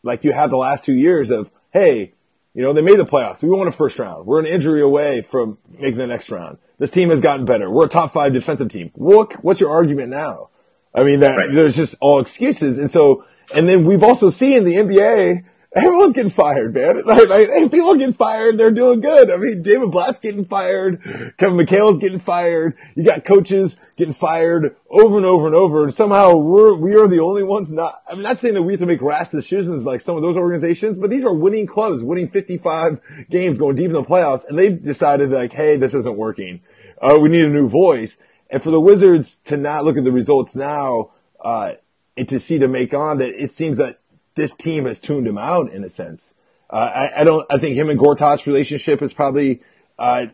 [0.03, 2.12] like you have the last two years of, hey,
[2.55, 3.42] you know, they made the playoffs.
[3.42, 4.27] We won a first round.
[4.27, 6.59] We're an injury away from making the next round.
[6.79, 7.70] This team has gotten better.
[7.70, 8.90] We're a top five defensive team.
[8.94, 10.51] What, what's your argument now?
[10.94, 11.53] I mean, that right.
[11.53, 12.79] there's just all excuses.
[12.79, 13.24] And so,
[13.55, 17.02] and then we've also seen the NBA everyone's getting fired, man.
[17.09, 18.59] Like, like, people are getting fired.
[18.59, 19.31] They're doing good.
[19.31, 21.02] I mean, David Blatt's getting fired.
[21.38, 22.76] Kevin McHale's getting fired.
[22.94, 25.85] You got coaches getting fired over and over and over.
[25.85, 28.81] And somehow we're, we are the only ones not, I'm not saying that we have
[28.81, 32.28] to make rash decisions like some of those organizations, but these are winning clubs, winning
[32.28, 33.00] 55
[33.31, 34.46] games, going deep in the playoffs.
[34.46, 36.61] And they've decided like, Hey, this isn't working.
[37.00, 38.18] Uh, we need a new voice.
[38.50, 41.74] And for the Wizards to not look at the results now, uh,
[42.16, 44.00] and to see to make on that it seems that
[44.38, 46.35] this team has tuned him out in a sense.
[46.70, 47.46] Uh, I, I, don't.
[47.51, 49.62] I think him and Gortat's relationship is probably
[49.98, 50.27] uh,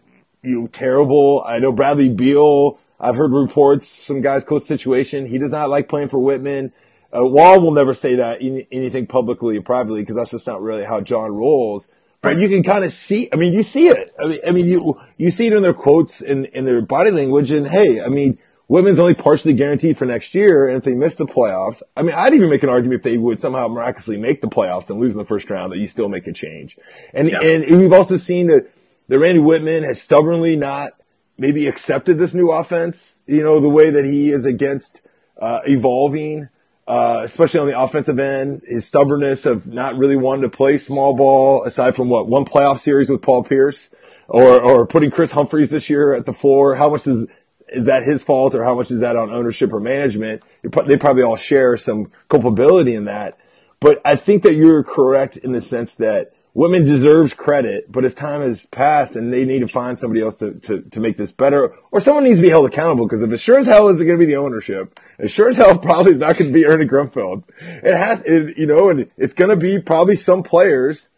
[0.42, 1.44] you know terrible.
[1.46, 2.78] I know Bradley Beal.
[2.98, 5.26] I've heard reports some guys close situation.
[5.26, 6.72] He does not like playing for Wittman.
[7.14, 10.62] Uh, Wall will never say that in, anything publicly or privately because that's just not
[10.62, 11.88] really how John rolls.
[12.22, 13.28] But you can kind of see.
[13.32, 14.10] I mean, you see it.
[14.18, 17.10] I mean, I mean, you you see it in their quotes and in their body
[17.10, 17.50] language.
[17.50, 21.16] And hey, I mean, Wittman's only partially guaranteed for next year, and if they miss
[21.16, 24.40] the playoffs, I mean, I'd even make an argument if they would somehow miraculously make
[24.40, 26.78] the playoffs and lose in the first round, that you still make a change.
[27.12, 27.40] And yeah.
[27.42, 28.70] and we've also seen that
[29.08, 30.92] that Randy Wittman has stubbornly not
[31.36, 33.18] maybe accepted this new offense.
[33.26, 35.02] You know, the way that he is against
[35.38, 36.48] uh, evolving,
[36.88, 38.62] uh, especially on the offensive end.
[38.66, 42.80] His stubbornness of not really wanting to play small ball, aside from what one playoff
[42.80, 43.90] series with Paul Pierce.
[44.26, 46.76] Or, or putting Kris Humphries this year at the floor.
[46.76, 47.26] How much does
[47.74, 50.42] is that his fault or how much is that on ownership or management?
[50.62, 53.38] They probably all share some culpability in that.
[53.80, 58.14] But I think that you're correct in the sense that Wittman deserves credit, but as
[58.14, 61.32] time has passed and they need to find somebody else to, to, to make this
[61.32, 64.06] better, or someone needs to be held accountable because if it sure as hell isn't
[64.06, 66.64] going to be the ownership, it sure as hell probably is not going to be
[66.64, 67.42] Ernie Grunfeld.
[67.58, 71.08] It has, it, you know, and it's going to be probably some players,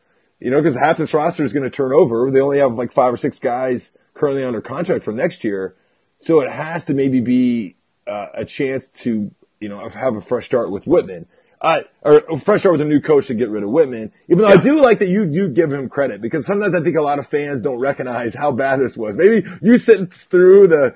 [0.40, 2.31] you know, because half this roster is going to turn over.
[2.31, 5.77] They only have like five or six guys currently under contract for next year.
[6.16, 7.76] So it has to maybe be
[8.07, 11.26] uh, a chance to, you know, have a fresh start with Wittman.
[11.59, 14.12] Uh, or a fresh start with a new coach to get rid of Wittman.
[14.29, 14.55] Even though yeah.
[14.55, 17.18] I do like that you, you give him credit because sometimes I think a lot
[17.18, 19.16] of fans don't recognize how bad this was.
[19.16, 20.94] Maybe you sitting through the,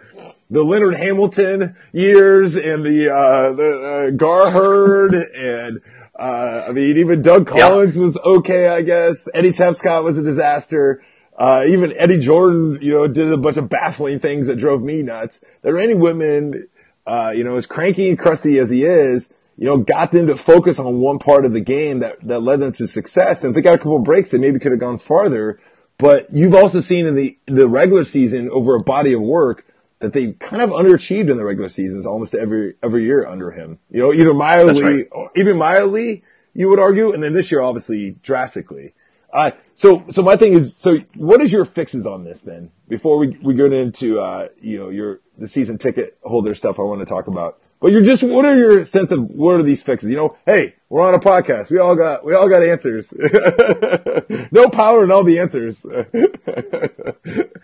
[0.50, 5.80] the Leonard Hamilton years and the, uh, the, uh, Gar Heard and,
[6.18, 8.02] uh, I mean, even Doug Collins yeah.
[8.02, 9.26] was okay, I guess.
[9.32, 11.02] Eddie Tapscott was a disaster.
[11.40, 15.02] Uh, even Eddie Jordan, you know, did a bunch of baffling things that drove me
[15.02, 15.40] nuts.
[15.62, 16.64] That Randy Wittman,
[17.06, 20.36] uh, you know, as cranky and crusty as he is, you know, got them to
[20.36, 23.42] focus on one part of the game that, that led them to success.
[23.42, 25.58] And if they got a couple of breaks, they maybe could have gone farther.
[25.96, 29.64] But you've also seen in the, the regular season over a body of work
[30.00, 33.78] that they kind of underachieved in the regular seasons almost every, every year under him.
[33.90, 35.28] You know, either mildly, right.
[35.36, 36.22] even mildly,
[36.52, 38.92] you would argue, and then this year, obviously, drastically.
[39.32, 42.70] Uh, so, so my thing is, so what is your fixes on this then?
[42.88, 46.82] Before we, we go into, uh, you know, your, the season ticket holder stuff I
[46.82, 47.58] want to talk about.
[47.80, 50.10] But you're just, what are your sense of, what are these fixes?
[50.10, 51.70] You know, hey, we're on a podcast.
[51.70, 53.14] We all got, we all got answers.
[54.50, 55.78] no power and all the answers.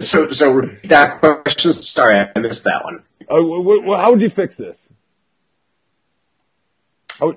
[0.00, 3.02] so, so that question, sorry, I missed that one.
[3.30, 4.90] Uh, well, how would you fix this?
[7.18, 7.36] How would,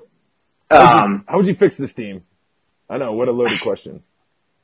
[0.72, 2.24] how would, um, you, how would you fix this team?
[2.90, 4.04] I know, what a loaded question.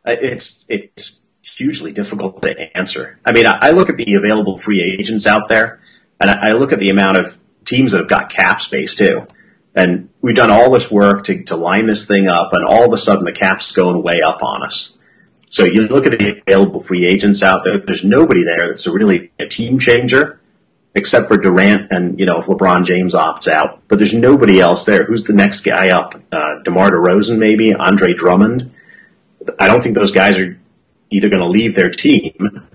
[0.06, 3.20] It's it's hugely difficult to answer.
[3.26, 5.80] I mean, I, I look at the available free agents out there,
[6.20, 9.28] and I, I look at the amount of teams that have got cap space too.
[9.74, 12.94] And we've done all this work to, to line this thing up, and all of
[12.94, 14.98] a sudden the cap's going way up on us.
[15.50, 18.91] So you look at the available free agents out there, there's nobody there that's a
[18.91, 20.39] really a team changer,
[20.96, 23.82] except for Durant and, you know, if LeBron James opts out.
[23.88, 25.04] But there's nobody else there.
[25.06, 26.22] Who's the next guy up?
[26.32, 27.74] Uh, DeMar DeRozan, maybe?
[27.74, 28.74] Andre Drummond?
[29.60, 30.58] I don't think those guys are
[31.10, 32.68] either going to leave their team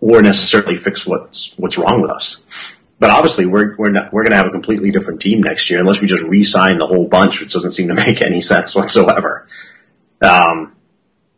[0.00, 2.44] or necessarily fix what's what's wrong with us.
[2.98, 5.80] But obviously, we're we're not, we're going to have a completely different team next year
[5.80, 9.46] unless we just re-sign the whole bunch, which doesn't seem to make any sense whatsoever.
[10.20, 10.74] Um,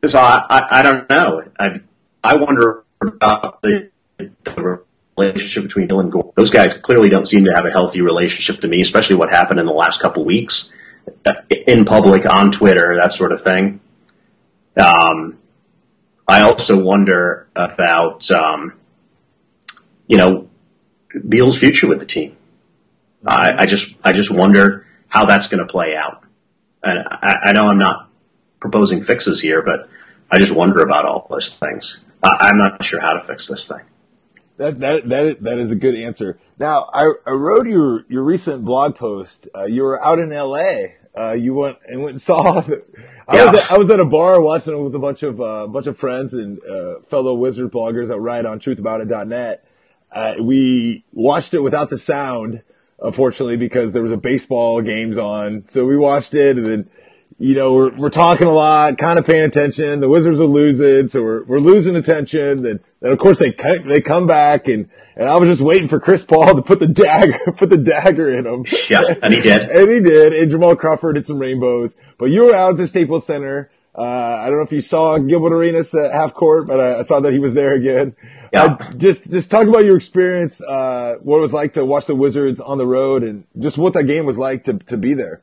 [0.05, 1.43] so I, I, I don't know.
[1.59, 1.81] I
[2.23, 4.81] I wonder about the, the
[5.17, 6.33] relationship between Hill and Gore.
[6.35, 9.61] Those guys clearly don't seem to have a healthy relationship to me, especially what happened
[9.61, 10.73] in the last couple weeks
[11.67, 13.81] in public on Twitter, that sort of thing.
[14.77, 15.39] Um,
[16.29, 18.75] I also wonder about, um,
[20.07, 20.49] you know,
[21.29, 22.37] Beal's future with the team.
[23.25, 26.25] I, I just I just wonder how that's going to play out.
[26.83, 28.11] And I, I know I'm not
[28.61, 29.89] proposing fixes here, but
[30.31, 32.05] I just wonder about all those things.
[32.23, 33.85] I, I'm not sure how to fix this thing.
[34.59, 36.39] That that that is, that is a good answer.
[36.59, 39.49] Now, I, I wrote your your recent blog post.
[39.55, 40.97] Uh, you were out in L.A.
[41.17, 42.61] Uh, you went and went and saw.
[42.67, 42.85] The,
[43.29, 43.51] I Yeah.
[43.51, 45.87] was at, I was at a bar watching it with a bunch of uh, bunch
[45.87, 49.65] of friends and uh, fellow Wizard bloggers that write on TruthAboutIt.net.
[50.13, 52.63] Uh, we watched it without the sound,
[53.03, 55.65] unfortunately, because there was a baseball games on.
[55.67, 56.91] So we watched it, and then
[57.39, 60.01] you know we're we're talking a lot, kind of paying attention.
[60.01, 62.81] The Wizards are losing, so we're we're losing attention.
[63.01, 66.25] Then of course they they come back, and and I was just waiting for Chris
[66.25, 68.65] Paul to put the dagger put the dagger in him.
[68.89, 69.63] Yeah, and he did.
[69.63, 70.33] And he did.
[70.33, 71.97] And Jamal Crawford did some rainbows.
[72.19, 73.71] But you were out at the Staples Center.
[73.97, 74.03] Uh,
[74.43, 77.21] I don't know if you saw Gilbert Arenas at half court, but I, I saw
[77.21, 78.15] that he was there again.
[78.53, 78.65] Yeah.
[78.65, 82.15] Uh, just, just talk about your experience, uh, what it was like to watch the
[82.15, 85.41] Wizards on the road and just what that game was like to, to be there.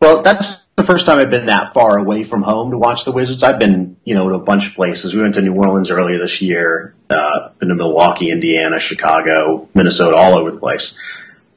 [0.00, 3.42] Well, that's first time I've been that far away from home to watch the Wizards.
[3.42, 5.14] I've been, you know, to a bunch of places.
[5.14, 10.16] We went to New Orleans earlier this year, uh, been to Milwaukee, Indiana, Chicago, Minnesota,
[10.16, 10.98] all over the place.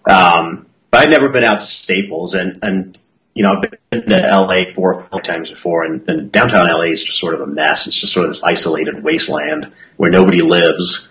[0.06, 3.00] Um, but I'd never been out to Staples, and and
[3.34, 6.92] you know, I've been to LA four or five times before, and, and downtown LA
[6.92, 7.88] is just sort of a mess.
[7.88, 11.08] It's just sort of this isolated wasteland where nobody lives.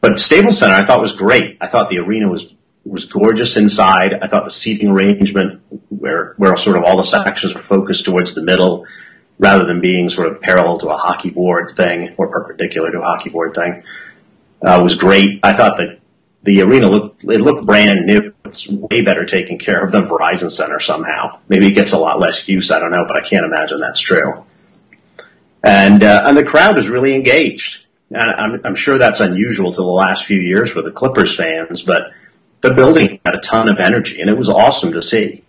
[0.00, 1.58] But Staples Center, I thought was great.
[1.60, 2.54] I thought the arena was
[2.88, 4.14] was gorgeous inside.
[4.20, 8.34] I thought the seating arrangement, where where sort of all the sections were focused towards
[8.34, 8.86] the middle,
[9.38, 13.04] rather than being sort of parallel to a hockey board thing or perpendicular to a
[13.04, 13.82] hockey board thing,
[14.62, 15.40] uh, was great.
[15.42, 16.00] I thought that
[16.42, 18.32] the arena looked it looked brand new.
[18.44, 21.40] It's way better taken care of than Verizon Center somehow.
[21.48, 22.70] Maybe it gets a lot less use.
[22.70, 24.44] I don't know, but I can't imagine that's true.
[25.62, 27.84] And uh, and the crowd is really engaged.
[28.10, 31.82] And I'm, I'm sure that's unusual to the last few years for the Clippers fans,
[31.82, 32.12] but
[32.60, 35.44] the building had a ton of energy, and it was awesome to see.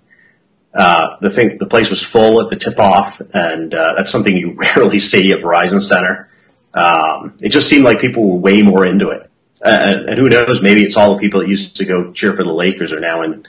[0.74, 4.36] Uh, the thing, the place was full at the tip off, and uh, that's something
[4.36, 6.30] you rarely see at Verizon Center.
[6.74, 9.30] Um, it just seemed like people were way more into it.
[9.62, 10.62] Uh, and, who knows?
[10.62, 13.24] Maybe it's all the people that used to go cheer for the Lakers are now
[13.24, 13.46] in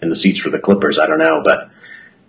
[0.00, 0.98] in the seats for the Clippers.
[0.98, 1.70] I don't know, but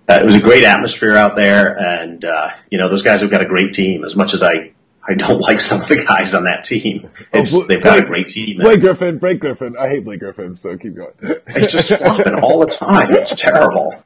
[0.07, 3.31] uh, it was a great atmosphere out there, and uh, you know those guys have
[3.31, 4.03] got a great team.
[4.03, 4.72] As much as I
[5.07, 7.99] I don't like some of the guys on that team, oh, it's, Bl- they've got
[7.99, 8.57] a great team.
[8.59, 9.75] Blake Griffin, Blake Griffin.
[9.77, 11.13] I hate Blake Griffin, so keep going.
[11.47, 13.11] It's just flopping all the time.
[13.11, 14.03] It's terrible.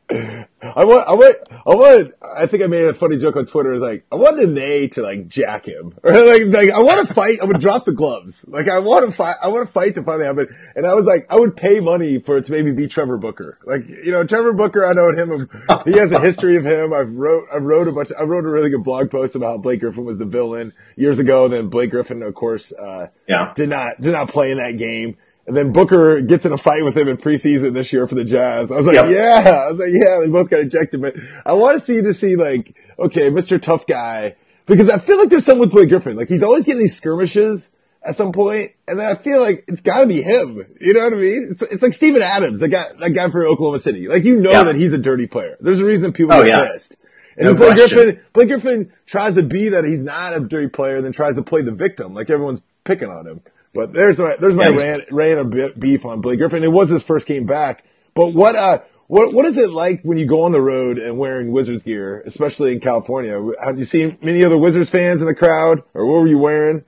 [0.61, 2.13] I want, I want, I want.
[2.35, 3.73] I think I made a funny joke on Twitter.
[3.75, 7.13] It's like I wanted Nate to like jack him, or like, like I want to
[7.13, 7.39] fight.
[7.41, 8.43] I would drop the gloves.
[8.47, 9.35] Like I want to fight.
[9.43, 10.47] I want to fight to finally happen.
[10.75, 13.59] And I was like, I would pay money for it to maybe be Trevor Booker.
[13.65, 14.83] Like you know, Trevor Booker.
[14.85, 15.47] I know him.
[15.85, 16.91] He has a history of him.
[16.91, 18.09] I've wrote, I wrote a bunch.
[18.19, 21.19] I wrote a really good blog post about how Blake Griffin was the villain years
[21.19, 21.47] ago.
[21.47, 23.53] Then Blake Griffin, of course, uh, Yeah.
[23.55, 25.17] did not did not play in that game.
[25.47, 28.25] And then Booker gets in a fight with him in preseason this year for the
[28.25, 28.69] Jazz.
[28.71, 29.09] I was like, Yep.
[29.09, 29.49] yeah.
[29.51, 32.35] I was like, yeah, they both got ejected, but I want to see to see
[32.35, 33.61] like, okay, Mr.
[33.61, 36.17] Tough Guy, because I feel like there's something with Blake Griffin.
[36.17, 37.69] Like he's always getting these skirmishes
[38.03, 40.65] at some point, and then I feel like it's got to be him.
[40.81, 41.47] You know what I mean?
[41.51, 44.07] It's, it's like Steven Adams, that guy, that guy for Oklahoma City.
[44.09, 44.63] Like you know Yeah.
[44.63, 45.55] that he's a dirty player.
[45.61, 46.71] There's a reason people Oh, get yeah.
[46.73, 46.95] pissed.
[47.37, 47.97] And No then Blake question.
[48.03, 51.35] Griffin, Blake Griffin tries to be that he's not a dirty player, and then tries
[51.37, 53.41] to play the victim, like everyone's picking on him.
[53.77, 56.63] But there's my there's my Yeah, he's- rant, rant of beef on Blake Griffin.
[56.63, 57.85] It was his first game back,
[58.15, 61.19] but what uh what what is it like when you go on the road and
[61.19, 63.39] wearing Wizards gear, especially in California?
[63.63, 66.83] Have you seen many other Wizards fans in the crowd, or what were you wearing?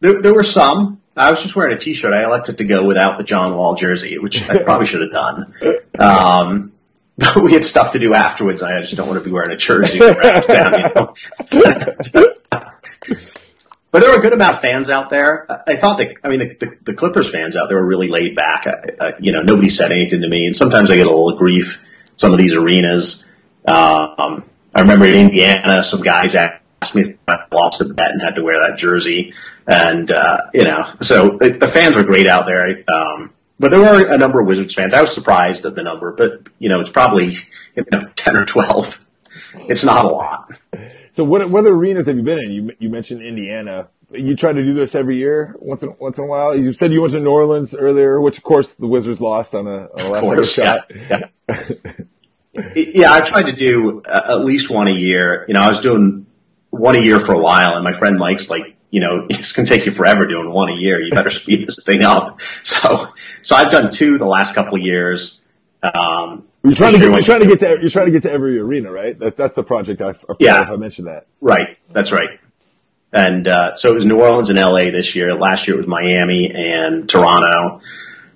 [0.00, 1.00] There, there were some.
[1.16, 2.12] I was just wearing a T-shirt.
[2.12, 5.54] I elected to go without the John Wall jersey, which I probably should have done.
[5.98, 6.72] Um,
[7.16, 9.50] but we had stuff to do afterwards, and I just don't want to be wearing
[9.50, 11.14] a jersey around town.
[11.62, 11.62] You
[12.14, 12.26] know?
[13.90, 15.46] but there were good amount of fans out there.
[15.50, 16.16] I I thought that.
[16.22, 18.66] I mean, the, the, the Clippers fans out there were really laid back.
[18.66, 21.36] I, I, you know, nobody said anything to me, and sometimes I get a little
[21.36, 21.78] grief.
[22.16, 23.24] Some of these arenas.
[23.66, 28.22] Um, I remember in Indiana, some guys asked me if I lost a bet and
[28.22, 29.34] had to wear that jersey.
[29.66, 32.82] And, uh, you know, so the, the fans were great out there.
[32.92, 34.94] Um, but there were a number of Wizards fans.
[34.94, 37.32] I was surprised at the number, but, you know, it's probably,
[37.74, 39.04] you know, 10 or 12.
[39.68, 40.50] It's not a lot.
[41.12, 42.50] So what what other arenas have you been in?
[42.50, 43.88] You you mentioned Indiana.
[44.12, 46.56] You try to do this every year, once in, once in a while.
[46.56, 49.68] You said you went to New Orleans earlier, which of course the Wizards lost on
[49.68, 51.30] a, on a last course, second yeah, shot.
[51.48, 52.04] yeah.
[52.74, 55.44] Yeah, I tried to do uh, at least one a year.
[55.46, 56.26] You know, I was doing
[56.70, 59.66] one a year for a while, and my friend Mike's like, you know, it's going
[59.66, 61.00] to take you forever doing one a year.
[61.00, 62.40] You better speed this thing up.
[62.62, 63.08] So,
[63.42, 65.42] so I've done two the last couple of years.
[65.82, 68.30] Um, You're trying to get, you're trying to get to you're trying to get to
[68.32, 69.18] every arena, right?
[69.18, 70.02] That, that's the project.
[70.02, 70.62] I, I Yeah.
[70.62, 71.26] if I mentioned that.
[71.40, 72.38] Right, that's right.
[73.12, 75.34] And uh, so it was New Orleans and LA this year.
[75.34, 77.80] Last year it was Miami and Toronto.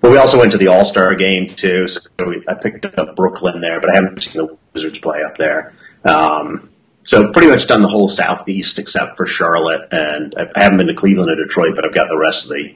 [0.01, 1.87] But we also went to the All Star game too.
[1.87, 5.37] So we, I picked up Brooklyn there, but I haven't seen the Wizards play up
[5.37, 5.73] there.
[6.03, 6.69] Um,
[7.03, 10.93] so pretty much done the whole Southeast except for Charlotte, and I haven't been to
[10.95, 12.75] Cleveland or Detroit, but I've got the rest of the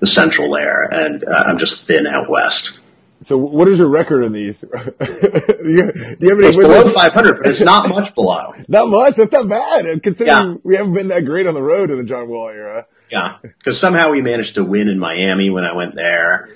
[0.00, 2.80] the Central there, and uh, I'm just thin out west.
[3.20, 4.60] So, what is your record in these?
[4.60, 4.68] do,
[5.64, 6.40] you, do you?
[6.40, 8.54] It's below 500, but it's not much below.
[8.68, 9.16] not much.
[9.16, 10.56] That's not bad, considering yeah.
[10.62, 12.86] we haven't been that great on the road in the John Wall era.
[13.10, 16.50] Yeah, because somehow we managed to win in Miami when I went there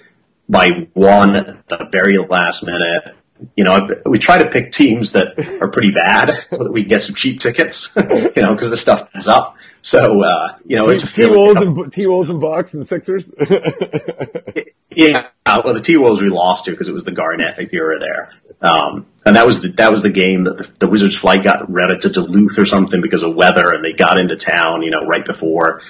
[0.49, 3.17] by one at the very last minute.
[3.57, 6.91] You know, we try to pick teams that are pretty bad so that we can
[6.91, 7.93] get some cheap tickets.
[7.97, 9.57] you know, because the stuff ends up.
[9.83, 13.29] So uh, you know, T Wolves and T Wolves and Bucks and Sixers.
[14.91, 18.33] yeah, well, the T Wolves we lost to because it was the Garnett era there,
[18.63, 21.69] um, and that was the that was the game that the, the, Wizards' flight got
[21.69, 25.05] routed to Duluth or something because of weather, and they got into town, you know,
[25.05, 25.83] right before,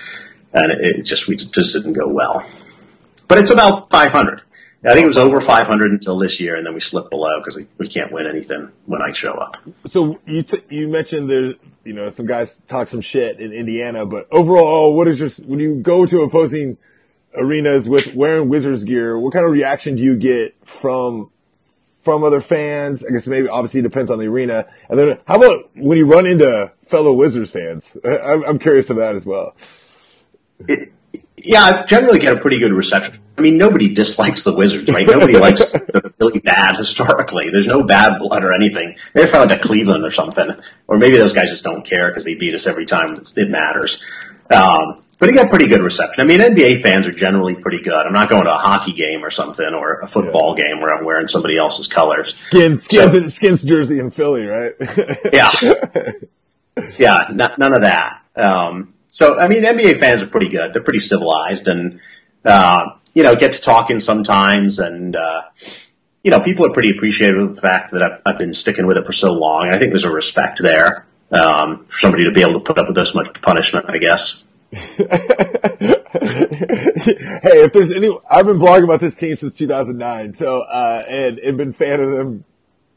[0.55, 2.43] and it, it just we just didn't go well.
[3.29, 4.43] But it's about 500.
[4.85, 7.57] I think it was over 500 until this year, and then we slipped below because
[7.57, 9.57] we, we can't win anything when I show up.
[9.87, 14.07] So you t- you mentioned there's you know some guys talk some shit in Indiana,
[14.07, 16.79] but overall, what is your when you go to opposing
[17.35, 19.19] arenas with wearing Wizards gear?
[19.19, 21.31] What kind of reaction do you get from
[22.03, 23.05] from other fans?
[23.05, 24.67] I guess maybe obviously it depends on the arena.
[24.89, 27.97] And then how about when you run into fellow Wizards fans?
[28.05, 29.55] I'm, I'm curious to that as well.
[30.69, 30.93] It,
[31.37, 33.19] yeah, I generally get a pretty good reception.
[33.37, 35.07] I mean, nobody dislikes the Wizards, right?
[35.07, 37.49] Nobody likes the really bad historically.
[37.51, 38.97] There's no bad blood or anything.
[39.15, 40.51] Maybe if I went to Cleveland or something,
[40.87, 44.05] or maybe those guys just don't care because they beat us every time it matters.
[44.51, 46.21] Um, but he got pretty good reception.
[46.21, 47.95] I mean, NBA fans are generally pretty good.
[47.95, 50.65] I'm not going to a hockey game or something or a football yeah.
[50.65, 52.35] game where I'm wearing somebody else's colors.
[52.35, 54.73] Skins, skins, so, skins jersey in Philly, right?
[55.33, 55.53] yeah,
[56.99, 58.23] yeah, none of that.
[58.35, 60.75] Um, so, I mean, NBA fans are pretty good.
[60.75, 62.01] They're pretty civilized and,
[62.45, 64.79] uh, you know, get to talking sometimes.
[64.79, 65.43] And, uh,
[66.23, 68.97] you know, people are pretty appreciative of the fact that I've, I've been sticking with
[68.97, 69.71] it for so long.
[69.73, 72.87] I think there's a respect there, um, for somebody to be able to put up
[72.87, 74.45] with this much punishment, I guess.
[74.73, 74.79] hey,
[77.61, 80.35] if there's any, I've been blogging about this team since 2009.
[80.35, 82.45] So, uh, and, and been fan of them,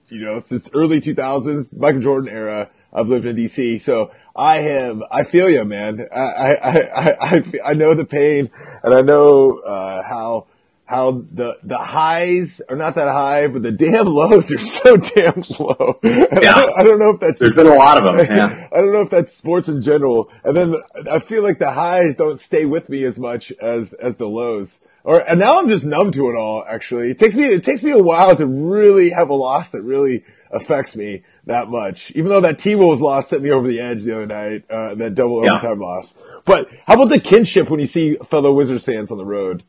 [0.08, 2.70] you know, since early 2000s, Michael Jordan era.
[2.94, 3.82] I've lived in DC.
[3.82, 6.08] So I have, I feel you, man.
[6.14, 8.52] I, I, I, I, I know the pain
[8.84, 10.48] and I know, uh, how,
[10.84, 15.42] how the, the highs are not that high, but the damn lows are so damn
[15.60, 16.00] low.
[16.04, 16.28] Yeah.
[16.32, 18.16] I, don't, I, don't, know if that's, there's been a lot of them.
[18.36, 18.68] Yeah.
[18.72, 20.30] I don't know if that's sports in general.
[20.44, 20.76] And then
[21.10, 24.80] I feel like the highs don't stay with me as much as, as the lows.
[25.06, 27.12] Or, and now I'm just numb to it all, actually.
[27.12, 30.26] It takes me, it takes me a while to really have a loss that really
[30.52, 32.12] affects me that much.
[32.12, 35.16] Even though that T-Wolves loss sent me over the edge the other night, uh, that
[35.16, 35.52] double yeah.
[35.52, 36.16] overtime loss.
[36.46, 39.64] But how about the kinship when you see fellow Wizards fans on the road?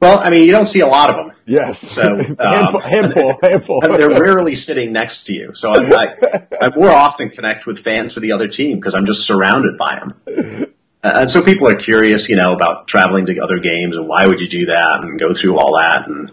[0.00, 1.32] Well, I mean, you don't see a lot of them.
[1.44, 1.78] Yes.
[1.78, 3.84] So um, handful, handful, handful.
[3.84, 5.54] And they're rarely sitting next to you.
[5.54, 9.06] So I, I, I more often connect with fans for the other team because I'm
[9.06, 10.72] just surrounded by them.
[11.02, 14.40] And so people are curious, you know, about traveling to other games and why would
[14.40, 16.06] you do that and go through all that.
[16.06, 16.30] And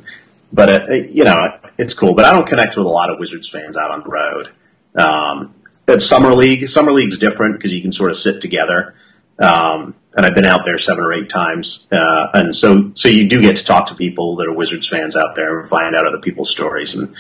[0.52, 2.14] but it, it, you know, it's cool.
[2.14, 4.52] But I don't connect with a lot of Wizards fans out on the road.
[4.96, 5.56] Um,
[5.88, 8.96] at summer league, summer league's different because you can sort of sit together.
[9.40, 13.30] Um, and I've been out there seven or eight times, uh, and so so you
[13.30, 16.08] do get to talk to people that are Wizards fans out there and find out
[16.08, 17.16] other people's stories, and, and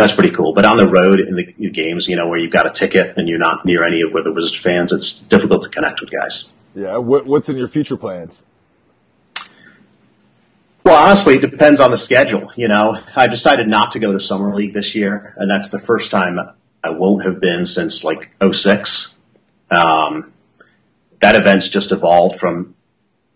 [0.00, 0.54] that's pretty cool.
[0.54, 3.28] But on the road in the games, you know, where you've got a ticket and
[3.28, 6.46] you're not near any of the Wizards fans, it's difficult to connect with guys.
[6.74, 8.44] Yeah, what, what's in your future plans?
[10.84, 12.50] Well, honestly, it depends on the schedule.
[12.56, 15.78] You know, I decided not to go to summer league this year, and that's the
[15.78, 16.38] first time
[16.82, 19.16] I won't have been since like 06.
[19.70, 20.32] Um,
[21.20, 22.74] that event's just evolved from,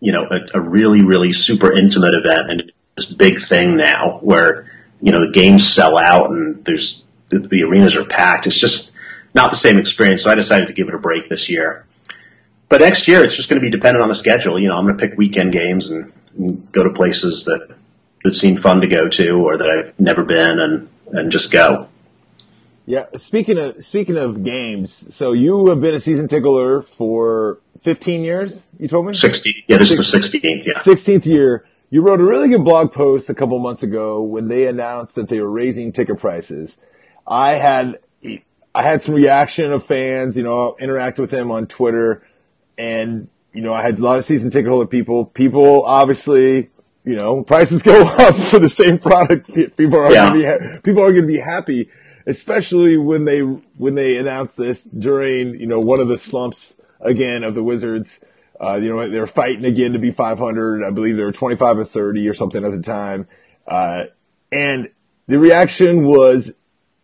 [0.00, 4.70] you know, a, a, really, really super intimate event and this big thing now where,
[5.00, 8.46] you know, the games sell out and there's, the, the arenas are packed.
[8.46, 8.92] It's just
[9.34, 10.24] not the same experience.
[10.24, 11.86] So I decided to give it a break this year.
[12.68, 14.58] But next year, it's just going to be dependent on the schedule.
[14.58, 16.12] You know, I'm going to pick weekend games and
[16.72, 17.76] go to places that
[18.24, 21.88] that seem fun to go to or that I've never been and and just go.
[22.84, 28.22] Yeah, speaking of speaking of games, so you have been a season tickler for 15
[28.22, 28.66] years.
[28.78, 29.64] You told me 60.
[29.66, 30.66] Yeah, this is the 16th.
[30.66, 31.66] Yeah, 16th year.
[31.90, 35.28] You wrote a really good blog post a couple months ago when they announced that
[35.28, 36.78] they were raising ticket prices.
[37.26, 37.98] I had
[38.74, 40.36] I had some reaction of fans.
[40.36, 42.24] You know, interact with them on Twitter,
[42.78, 45.24] and you know, I had a lot of season ticket holder people.
[45.24, 46.68] People obviously,
[47.04, 49.52] you know, prices go up for the same product.
[49.76, 50.28] People are yeah.
[50.28, 51.88] going to be people are going to be happy,
[52.26, 57.44] especially when they when they announce this during you know one of the slumps again
[57.44, 58.20] of the Wizards.
[58.60, 60.82] Uh, you know, they're fighting again to be 500.
[60.82, 63.28] I believe they were 25 or 30 or something at the time.
[63.66, 64.04] Uh,
[64.50, 64.90] and
[65.26, 66.54] the reaction was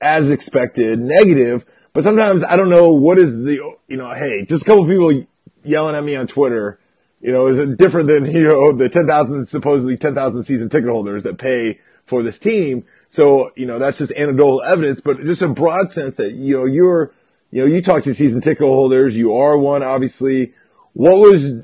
[0.01, 1.67] as expected, negative.
[1.93, 5.27] But sometimes I don't know what is the, you know, hey, just a couple people
[5.65, 6.79] yelling at me on Twitter,
[7.21, 11.23] you know, is it different than, you know, the 10,000, supposedly 10,000 season ticket holders
[11.23, 12.85] that pay for this team.
[13.09, 16.65] So, you know, that's just anecdotal evidence, but just a broad sense that, you know,
[16.65, 17.13] you're,
[17.51, 20.55] you know, you talk to season ticket holders, you are one, obviously.
[20.95, 21.55] What was,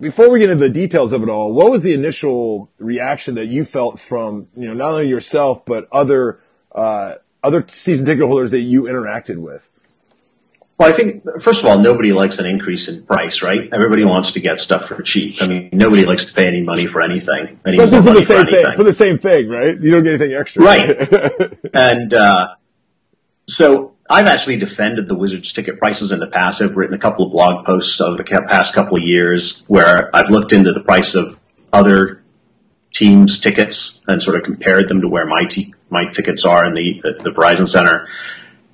[0.00, 3.46] before we get into the details of it all, what was the initial reaction that
[3.46, 6.40] you felt from, you know, not only yourself, but other,
[6.72, 9.69] uh, other season ticket holders that you interacted with?
[10.80, 13.68] Well, I think first of all, nobody likes an increase in price, right?
[13.70, 15.42] Everybody wants to get stuff for cheap.
[15.42, 18.46] I mean, nobody likes to pay any money for anything, any especially for the same
[18.46, 18.76] for thing.
[18.76, 19.78] For the same thing, right?
[19.78, 21.58] You don't get anything extra, right?
[21.74, 22.54] and uh,
[23.46, 26.62] so I've actually defended the Wizards ticket prices in the past.
[26.62, 30.30] I've written a couple of blog posts over the past couple of years where I've
[30.30, 31.38] looked into the price of
[31.74, 32.22] other
[32.94, 36.72] teams' tickets and sort of compared them to where my t- my tickets are in
[36.72, 38.08] the, the, the Verizon Center.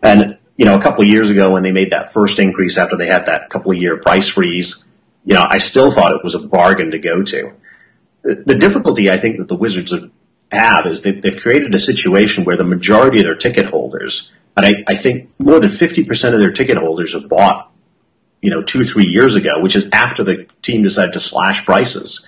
[0.03, 2.97] And you know, a couple of years ago when they made that first increase after
[2.97, 4.85] they had that couple of year price freeze,
[5.25, 7.53] you know, I still thought it was a bargain to go to.
[8.23, 9.95] The difficulty I think that the Wizards
[10.51, 14.65] have is that they've created a situation where the majority of their ticket holders, and
[14.65, 17.71] I, I think more than 50% of their ticket holders have bought,
[18.41, 22.27] you know, two, three years ago, which is after the team decided to slash prices.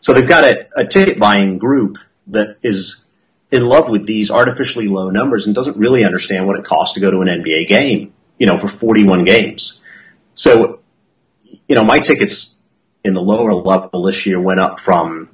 [0.00, 1.98] So they've got a, a ticket buying group
[2.28, 3.04] that is
[3.50, 7.00] in love with these artificially low numbers and doesn't really understand what it costs to
[7.00, 9.80] go to an NBA game, you know, for 41 games.
[10.34, 10.80] So,
[11.68, 12.56] you know, my tickets
[13.04, 15.30] in the lower level this year went up from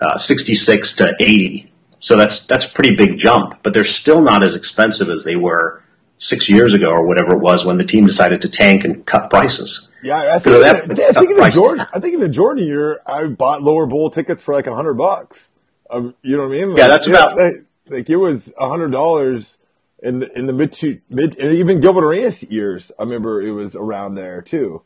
[0.00, 1.70] uh, 66 to 80.
[2.00, 5.36] So that's that's a pretty big jump, but they're still not as expensive as they
[5.36, 5.82] were
[6.18, 9.30] six years ago or whatever it was when the team decided to tank and cut
[9.30, 9.88] prices.
[10.02, 13.00] Yeah, I think, that, I think in the Jordan, I think in the Jordan year,
[13.06, 15.51] I bought lower bowl tickets for like a hundred bucks.
[15.92, 16.70] Um, you know what I mean?
[16.70, 19.58] Like, yeah, that's about like, like it was a hundred dollars
[20.02, 22.90] in the in the mid to mid and even Gilbert Arenas years.
[22.98, 24.82] I remember it was around there too.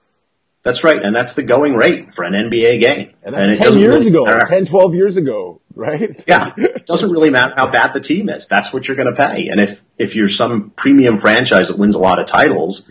[0.66, 3.12] That's right, and that's the going rate for an NBA game.
[3.22, 4.46] And that's and 10 years really ago, matter.
[4.46, 6.24] 10, 12 years ago, right?
[6.26, 6.54] yeah.
[6.56, 8.48] It doesn't really matter how bad the team is.
[8.48, 9.46] That's what you're going to pay.
[9.46, 12.90] And if, if you're some premium franchise that wins a lot of titles,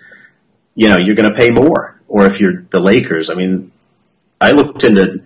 [0.74, 1.99] you know, you're going to pay more.
[2.07, 3.74] Or if you're the Lakers, I mean,
[4.39, 5.24] I looked into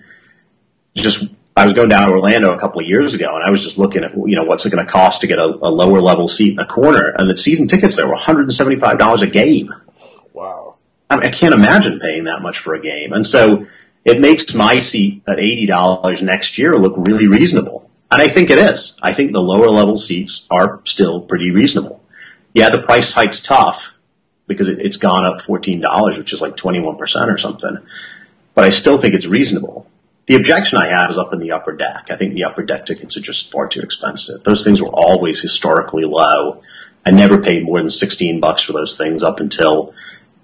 [0.95, 1.29] just
[1.59, 3.77] I was going down to Orlando a couple of years ago, and I was just
[3.77, 6.29] looking at you know what's it going to cost to get a, a, lower level
[6.29, 9.73] seat in a corner, and the season tickets there were 175 dollars a game.
[10.31, 10.75] Wow!
[11.09, 13.67] I, mean, I can't imagine paying that much for a game, and so
[14.05, 18.49] it makes my seat at eighty dollars next year look really reasonable, and I think
[18.49, 18.97] it is.
[19.01, 22.01] I think the lower level seats are still pretty reasonable.
[22.53, 23.91] Yeah, the price hike's tough
[24.47, 27.79] because it, it's gone up fourteen dollars, which is like twenty one percent or something,
[28.53, 29.88] but I still think it's reasonable
[30.29, 32.09] the objection I have is up in the upper deck.
[32.11, 34.43] I think the upper deck tickets are just far too expensive.
[34.43, 36.61] Those things were always historically low.
[37.03, 39.91] I never paid more than 16 bucks for those things up until,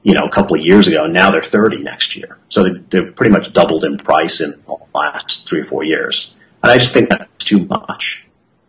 [0.02, 1.06] you know, a couple of years ago.
[1.06, 2.40] Now they're 30 next year.
[2.50, 6.34] So they, have pretty much doubled in price in the last three or four years.
[6.64, 8.26] And I just think that's too much.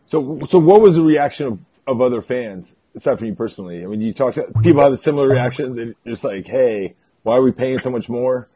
[0.09, 3.83] So, so what was the reaction of, of other fans, aside from you personally?
[3.83, 5.77] I mean, you talked to people have a similar reaction.
[5.77, 8.51] They're just like, hey, why are we paying so much more?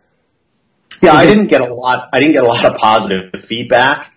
[1.00, 2.08] Yeah, I didn't get a lot.
[2.12, 4.12] I didn't get a lot of positive feedback.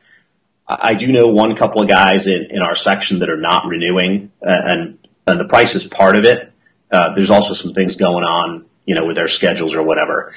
[0.68, 4.32] I do know one couple of guys in, in our section that are not renewing,
[4.46, 6.52] uh, and and the price is part of it.
[6.92, 10.34] Uh, there's also some things going on, you know, with their schedules or whatever.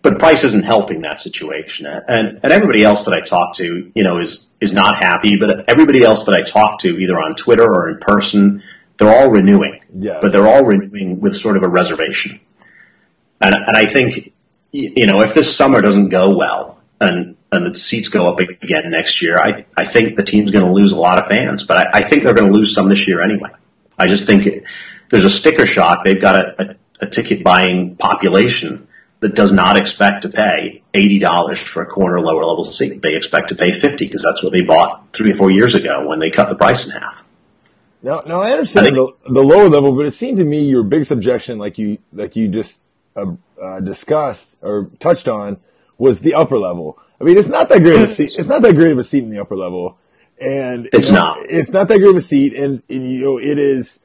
[0.00, 4.02] But price isn't helping that situation, and and everybody else that I talk to, you
[4.04, 5.36] know, is is not happy.
[5.36, 8.62] But everybody else that I talk to, either on Twitter or in person,
[8.98, 9.80] they're all renewing.
[9.94, 10.18] Yes.
[10.22, 12.40] But they're all renewing with sort of a reservation.
[13.40, 14.32] And and I think
[14.72, 18.90] you know, if this summer doesn't go well and and the seats go up again
[18.90, 21.64] next year, I, I think the team's going to lose a lot of fans.
[21.64, 23.50] But I, I think they're going to lose some this year anyway.
[23.98, 24.64] I just think it,
[25.08, 26.04] there's a sticker shock.
[26.04, 28.86] They've got a, a, a ticket buying population
[29.20, 33.02] that does not expect to pay eighty dollars for a corner lower level seat.
[33.02, 36.06] They expect to pay fifty because that's what they bought three or four years ago
[36.06, 37.24] when they cut the price in half.
[38.00, 40.68] Now, now I understand I think, the, the lower level, but it seemed to me
[40.68, 42.80] your biggest objection, like you like you just
[43.16, 43.32] uh,
[43.62, 45.58] uh, discussed or touched on
[45.96, 46.98] was the upper level.
[47.20, 48.38] I mean, it's not that great of a seat.
[48.38, 49.98] It's not that great of a seat in the upper level,
[50.40, 51.50] and it's you know, not.
[51.50, 54.00] It's not that great of a seat, and, and you know it is.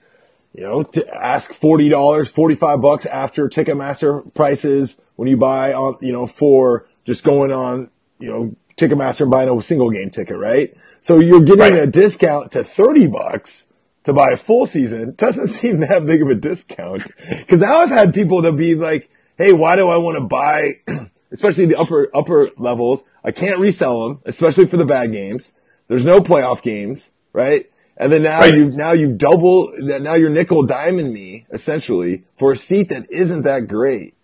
[0.56, 5.74] You know, to ask forty dollars, forty five bucks after Ticketmaster prices when you buy
[5.74, 7.90] on, you know, for just going on,
[8.20, 10.76] you know, Ticketmaster and buying a single game ticket, right?
[11.02, 11.74] So you're getting right.
[11.74, 13.68] a discount to thirty bucks
[14.04, 17.12] to buy a full season It doesn't seem that big of a discount.
[17.48, 20.80] Cause now I've had people to be like, hey, why do I want to buy,
[21.32, 23.04] especially the upper upper levels?
[23.24, 25.54] I can't resell them, especially for the bad games.
[25.88, 27.70] There's no playoff games, right?
[27.98, 28.54] And then now Right.
[28.54, 33.12] you now you've double that now you're nickel diamond me essentially for a seat that
[33.12, 34.16] isn't that great,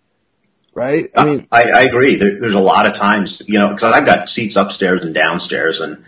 [0.74, 1.10] right?
[1.16, 2.16] I uh, mean, I, I agree.
[2.16, 5.80] There, there's a lot of times, you know, because I've got seats upstairs and downstairs,
[5.80, 6.02] and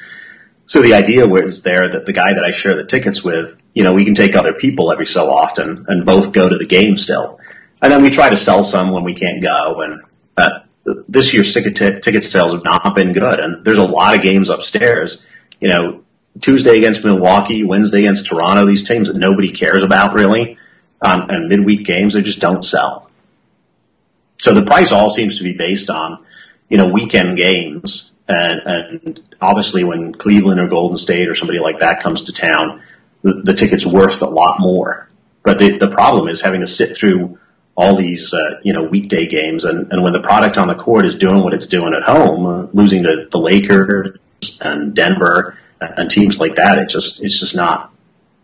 [0.66, 3.84] so the idea was there that the guy that I share the tickets with, you
[3.84, 6.96] know, we can take other people every so often and both go to the game
[6.96, 7.38] still,
[7.82, 9.82] and then we try to sell some when we can't go.
[9.82, 10.02] And
[10.36, 10.60] uh,
[11.08, 14.48] this year's ticket ticket sales have not been good, and there's a lot of games
[14.48, 15.26] upstairs.
[15.60, 16.04] You know,
[16.40, 18.66] Tuesday against Milwaukee, Wednesday against Toronto.
[18.66, 20.56] These teams that nobody cares about really,
[21.00, 23.10] um, and midweek games they just don't sell.
[24.38, 26.24] So the price all seems to be based on,
[26.68, 28.10] you know, weekend games.
[28.26, 32.82] And, and obviously when Cleveland or Golden State or somebody like that comes to town,
[33.22, 35.08] the, the ticket's worth a lot more.
[35.44, 37.38] But the, the problem is having to sit through
[37.74, 39.64] all these, uh, you know, weekday games.
[39.64, 42.46] And, and when the product on the court is doing what it's doing at home,
[42.46, 44.18] uh, losing to the Lakers
[44.60, 47.92] and Denver and teams like that, it just, it's just not,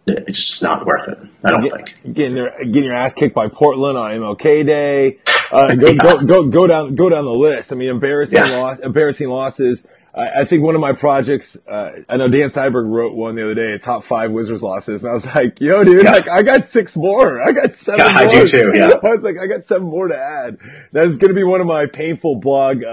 [0.07, 1.19] it's just not worth it.
[1.45, 2.15] I don't think.
[2.15, 5.19] getting their getting your ass kicked by Portland on MLK Day.
[5.53, 7.73] Uh, go, go go go down go down the list.
[7.73, 8.57] I mean, embarrassing Yeah.
[8.57, 9.85] loss, embarrassing losses.
[10.19, 11.57] I, I think one of my projects.
[11.67, 15.05] Uh, I know Dan Steinberg wrote one the other day, a top five Wizards losses,
[15.05, 16.13] and I was like, "Yo, dude, Yeah.
[16.13, 17.41] like I got six more.
[17.41, 18.91] I got seven Yeah, I do too, yeah.
[19.03, 20.59] I was like, I got seven more to add.
[20.93, 22.83] That is going to be one of my painful blog.
[22.85, 22.89] Uh,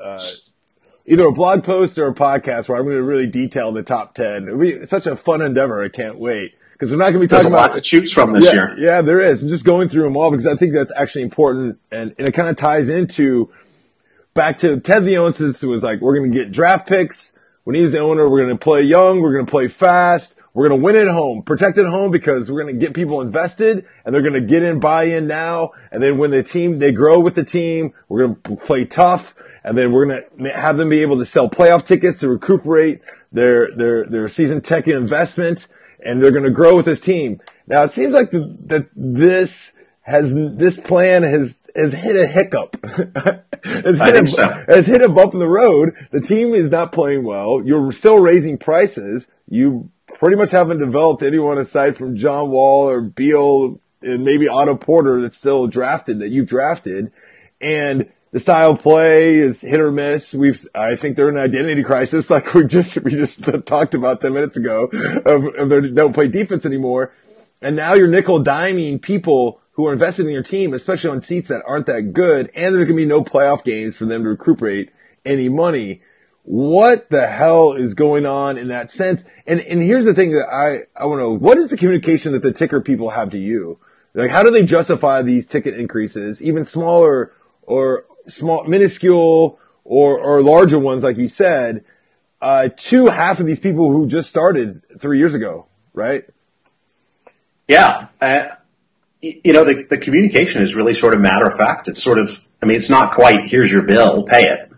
[0.00, 0.22] uh,
[1.08, 4.14] Either a blog post or a podcast where I'm going to really detail the top
[4.14, 4.48] 10.
[4.48, 5.80] It'll be such a fun endeavor.
[5.80, 6.54] I can't wait.
[6.72, 8.44] Because we're not going to be There's talking a about lot to choose from this
[8.44, 8.74] yeah, year.
[8.76, 9.40] Yeah, there is.
[9.42, 12.32] And just going through them all because I think that's actually important and, and it
[12.34, 13.52] kind of ties into
[14.36, 17.32] back to Ted Leonsis who was like, we're going to get draft picks.
[17.64, 19.20] When he was the owner, we're going to play young.
[19.20, 20.36] We're going to play fast.
[20.54, 23.20] We're going to win at home, protect at home because we're going to get people
[23.20, 25.72] invested and they're going to get in, buy in now.
[25.90, 29.34] And then when the team, they grow with the team, we're going to play tough.
[29.64, 33.02] And then we're going to have them be able to sell playoff tickets to recuperate
[33.32, 35.66] their, their, their season ticket investment
[36.06, 37.40] and they're going to grow with this team.
[37.66, 39.72] Now it seems like that this
[40.06, 42.76] has this plan has has hit a hiccup.
[42.86, 44.64] has, I hit think a, so.
[44.68, 45.94] has hit a bump in the road.
[46.12, 47.60] The team is not playing well.
[47.64, 49.26] You're still raising prices.
[49.48, 54.76] You pretty much haven't developed anyone aside from John Wall or Beal and maybe Otto
[54.76, 57.10] Porter that's still drafted that you've drafted.
[57.60, 60.32] And the style of play is hit or miss.
[60.32, 64.20] We've, I think they're in an identity crisis, like we just we just talked about
[64.20, 64.84] ten minutes ago,
[65.24, 67.12] of, of they don't play defense anymore,
[67.60, 71.48] and now you're nickel diming people who are invested in your team, especially on seats
[71.48, 74.90] that aren't that good, and there gonna be no playoff games for them to recuperate
[75.24, 76.02] any money.
[76.42, 79.24] What the hell is going on in that sense?
[79.46, 82.32] And and here's the thing that I I want to know: what is the communication
[82.32, 83.78] that the ticker people have to you?
[84.14, 90.42] Like, how do they justify these ticket increases, even smaller or small, minuscule or, or
[90.42, 91.84] larger ones, like you said,
[92.40, 96.24] uh, to half of these people who just started three years ago, right?
[97.68, 98.08] Yeah.
[98.20, 98.56] Y-
[99.20, 101.88] you know, the, the communication is really sort of matter of fact.
[101.88, 102.30] It's sort of,
[102.62, 104.70] I mean, it's not quite, here's your bill, pay it.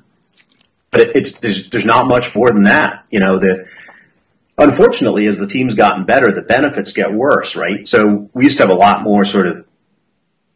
[0.91, 3.05] But it, it's, there's, there's not much more than that.
[3.11, 3.69] You know, the,
[4.57, 7.87] unfortunately, as the team's gotten better, the benefits get worse, right?
[7.87, 9.67] So we used to have a lot more sort of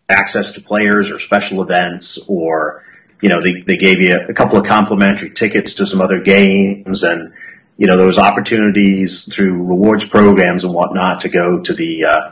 [0.09, 2.85] access to players or special events or,
[3.21, 7.03] you know, they, they gave you a couple of complimentary tickets to some other games
[7.03, 7.33] and,
[7.79, 12.31] you know, there was opportunities through rewards programs and whatnot to go to the, uh,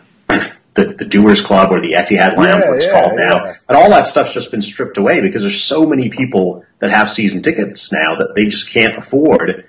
[0.88, 3.44] the, the Doers Club or the Etihad Lounge, Yeah, what it's yeah, called now.
[3.44, 3.54] yeah.
[3.68, 7.10] And all that stuff's just been stripped away because there's so many people that have
[7.10, 9.66] season tickets now that they just can't afford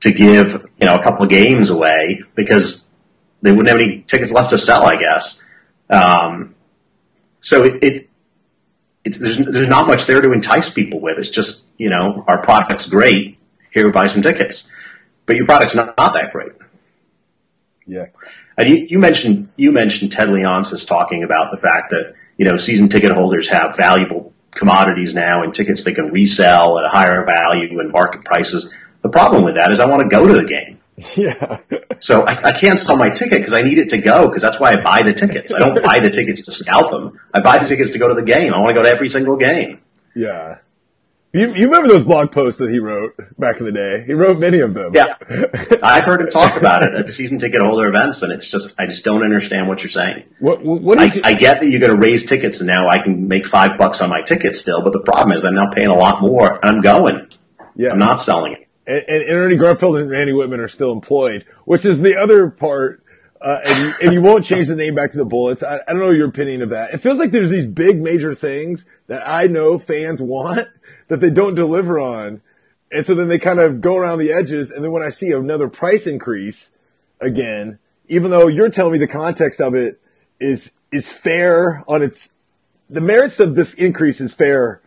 [0.00, 2.86] to give, you know, a couple of games away because
[3.42, 5.42] they wouldn't have any tickets left to sell, I guess.
[5.90, 6.54] Um,
[7.40, 8.10] so it, it
[9.04, 11.18] it's, there's, there's not much there to entice people with.
[11.18, 13.38] It's just, you know, our product's great.
[13.70, 14.72] Here, buy some tickets.
[15.26, 16.52] But your product's not, not that great.
[17.86, 18.06] Yeah.
[18.58, 22.56] And you, you mentioned you mentioned Ted Leonsis talking about the fact that you know
[22.56, 27.24] season ticket holders have valuable commodities now and tickets they can resell at a higher
[27.26, 28.72] value and market prices.
[29.02, 30.80] The problem with that is I want to go to the game,
[31.16, 31.58] Yeah.
[32.00, 34.58] so I, I can't sell my ticket because I need it to go because that's
[34.58, 35.52] why I buy the tickets.
[35.52, 37.20] I don't buy the tickets to scalp them.
[37.34, 38.52] I buy the tickets to go to the game.
[38.54, 39.80] I want to go to every single game.
[40.14, 40.58] yeah.
[41.36, 44.04] You, you remember those blog posts that he wrote back in the day?
[44.06, 44.92] He wrote many of them.
[44.94, 45.16] Yeah,
[45.82, 48.86] I've heard him talk about it at season ticket holder events, and it's just I
[48.86, 50.24] just don't understand what you're saying.
[50.38, 53.28] What, what I, I get that you're going to raise tickets and now I can
[53.28, 55.94] make five bucks on my ticket still, but the problem is I'm now paying a
[55.94, 57.28] lot more and I'm going.
[57.74, 57.90] yeah.
[57.90, 58.68] I'm not selling it.
[58.86, 63.02] and, and Ernie Grunfeld and Randy Wittman are still employed, which is the other part
[63.40, 65.62] Uh, and, you, and you won't change the name back to the Bullets.
[65.62, 66.94] I, I don't know your opinion of that.
[66.94, 70.66] It feels like there's these big major things that I know fans want
[71.08, 72.40] that they don't deliver on.
[72.90, 74.70] And so then they kind of go around the edges.
[74.70, 76.70] And then when I see another price increase
[77.20, 77.78] again,
[78.08, 80.00] even though you're telling me the context of it
[80.40, 82.32] is, is fair on its,
[82.88, 84.80] the merits of this increase is fair.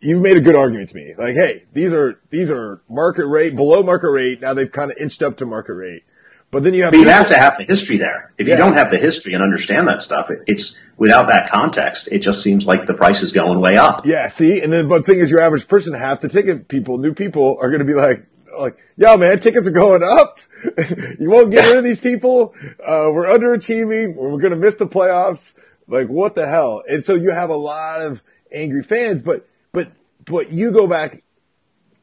[0.00, 1.14] You've made a good argument to me.
[1.16, 4.40] Like, hey, these are, these are market rate, below market rate.
[4.40, 6.04] Now they've kind of inched up to market rate.
[6.50, 8.32] But then you have, but you have to have the history there.
[8.36, 12.10] If you don't have the history and understand that stuff, it, it's without that context,
[12.10, 14.04] it just seems like the price is going way up.
[14.04, 16.98] Yeah, see, and then but the thing is, your average person, half the ticket people,
[16.98, 18.26] new people, are going to be like,
[18.58, 20.38] like, yo, man, tickets are going up.
[21.20, 22.54] you won't get rid of these people.
[22.84, 24.16] Uh, we're underachieving.
[24.16, 25.54] We're going to miss the playoffs.
[25.86, 26.82] Like, what the hell?
[26.88, 28.22] And so you have a lot of
[28.52, 29.92] angry fans, but, but,
[30.24, 31.22] but you go back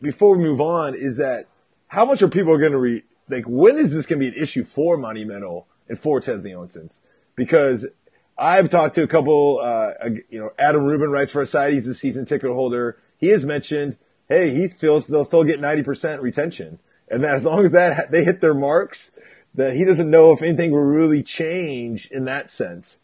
[0.01, 1.47] before we move on is that
[1.87, 4.41] how much are people going to re, like when is this going to be an
[4.41, 6.99] issue for Monumental and for Ted Leonsis?
[7.35, 7.85] Because
[8.37, 9.91] I've talked to a couple, uh,
[10.29, 11.73] you know, Adam Rubin writes for a site.
[11.73, 12.97] He's a season ticket holder.
[13.17, 13.97] He has mentioned,
[14.29, 16.79] hey, he feels they'll still get 90% retention.
[17.09, 19.11] And that as long as that they hit their marks,
[19.55, 22.99] that he doesn't know if anything will really change in that sense.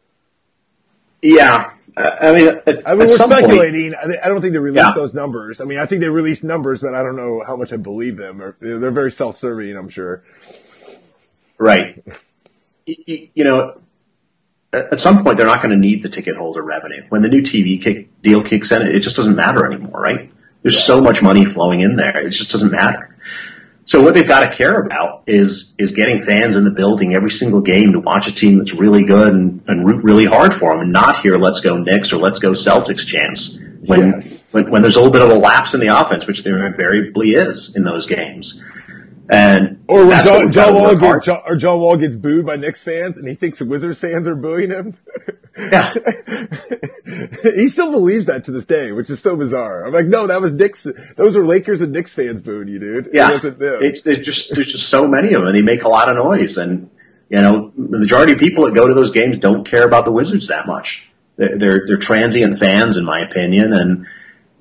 [1.23, 3.93] Yeah, uh, uh, I mean, at, I mean, we're speculating.
[3.93, 4.93] Point, I don't think they released yeah.
[4.93, 5.61] those numbers.
[5.61, 8.17] I mean, I think they released numbers, but I don't know how much I believe
[8.17, 8.41] them.
[8.41, 10.23] Or they're very self-serving, I'm sure.
[11.57, 12.03] Right.
[12.85, 13.79] you, you, know,
[14.73, 17.03] at some point, they're not going to need the ticket holder revenue.
[17.09, 20.31] When the new TV kick, deal kicks in, it just doesn't matter anymore, right?
[20.63, 23.12] There's so much money flowing in there, it just doesn't matter.
[23.85, 27.29] So what they've got to care about is is getting fans in the building every
[27.29, 30.73] single game to watch a team that's really good and, and root really hard for
[30.73, 34.53] them, and not hear "Let's go Knicks" or "Let's go Celtics" chants when, yes.
[34.53, 37.31] when when there's a little bit of a lapse in the offense, which there invariably
[37.31, 38.63] is in those games.
[39.33, 42.83] And or when John, John Wall gets, John, or John Wall gets booed by Knicks
[42.83, 44.95] fans, and he thinks the Wizards fans are booing him.
[45.57, 45.91] Yeah,
[47.43, 49.87] he still believes that to this day, which is so bizarre.
[49.87, 50.85] I'm like, no, that was Knicks.
[51.17, 53.09] Those are Lakers and Knicks fans booing you, dude.
[53.11, 55.89] Yeah, it it's there's just there's just so many of them, and they make a
[55.89, 56.57] lot of noise.
[56.57, 56.91] And
[57.29, 60.11] you know, the majority of people that go to those games don't care about the
[60.11, 61.09] Wizards that much.
[61.37, 64.05] They're they're, they're transient fans, in my opinion, and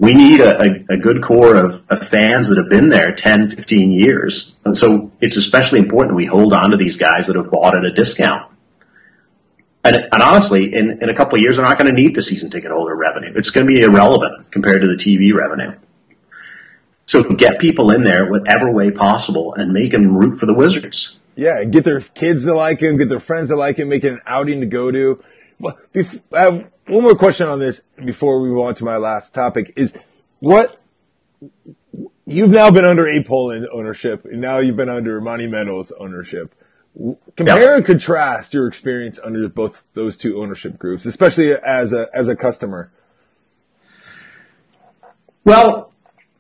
[0.03, 3.93] we need a, a, good core of, of, fans that have been there 10, 15
[3.93, 4.57] years.
[4.65, 7.77] And so it's especially important that we hold on to these guys that have bought
[7.77, 8.51] at a discount.
[9.85, 12.23] And, and honestly, in, in a couple of years, they're not going to need the
[12.23, 13.33] season ticket holder revenue.
[13.37, 15.79] It's going to be irrelevant compared to the TV revenue.
[17.07, 21.21] So get people in there whatever way possible and make them root for the Wizards.
[21.37, 24.15] Yeah, get their kids to like him, get their friends to like him, make it
[24.15, 25.23] an outing to go to.
[25.61, 25.79] Well,
[26.33, 29.95] uh, one more question on this before we move on to my last topic is
[30.41, 30.79] what
[32.27, 36.55] you've now been under Abe Pollin ownership and now you've been under Monumental's ownership.
[37.37, 37.77] Compare yeah.
[37.77, 42.37] and contrast your experience under both those two ownership groups, especially as a as a
[42.37, 42.91] customer.
[45.43, 45.91] Well,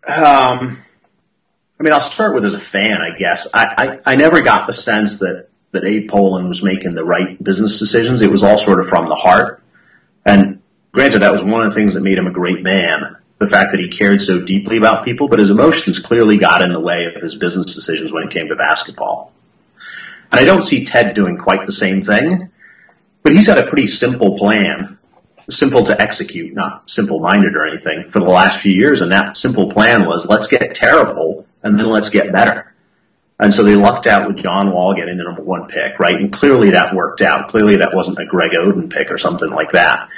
[0.07, 0.83] um,
[1.81, 3.49] I mean, I'll start with as a fan, I guess.
[3.55, 7.43] I, I, I never got the sense that that Abe Pollin was making the right
[7.43, 8.21] business decisions.
[8.21, 9.62] It was all sort of from the heart.
[10.93, 13.17] Granted, that was one of the things that made him a great man.
[13.39, 16.73] The fact that he cared so deeply about people, but his emotions clearly got in
[16.73, 19.33] the way of his business decisions when it came to basketball.
[20.31, 22.51] And I don't see Ted doing quite the same thing,
[23.23, 24.99] but he's had a pretty simple plan,
[25.51, 29.01] simple to execute, not simple minded or anything, for the last few years.
[29.01, 32.75] And that simple plan was let's get terrible and then let's get better.
[33.41, 36.15] And so they lucked out with John Wall getting the number one pick, right?
[36.15, 37.49] And clearly that worked out.
[37.49, 40.09] Clearly that wasn't a Greg Oden pick or something like that.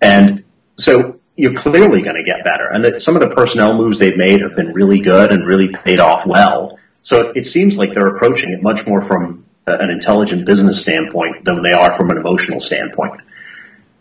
[0.00, 0.44] And
[0.76, 2.68] so you're clearly going to get better.
[2.68, 5.68] And that some of the personnel moves they've made have been really good and really
[5.68, 6.78] paid off well.
[7.02, 11.62] So it seems like they're approaching it much more from an intelligent business standpoint than
[11.62, 13.20] they are from an emotional standpoint.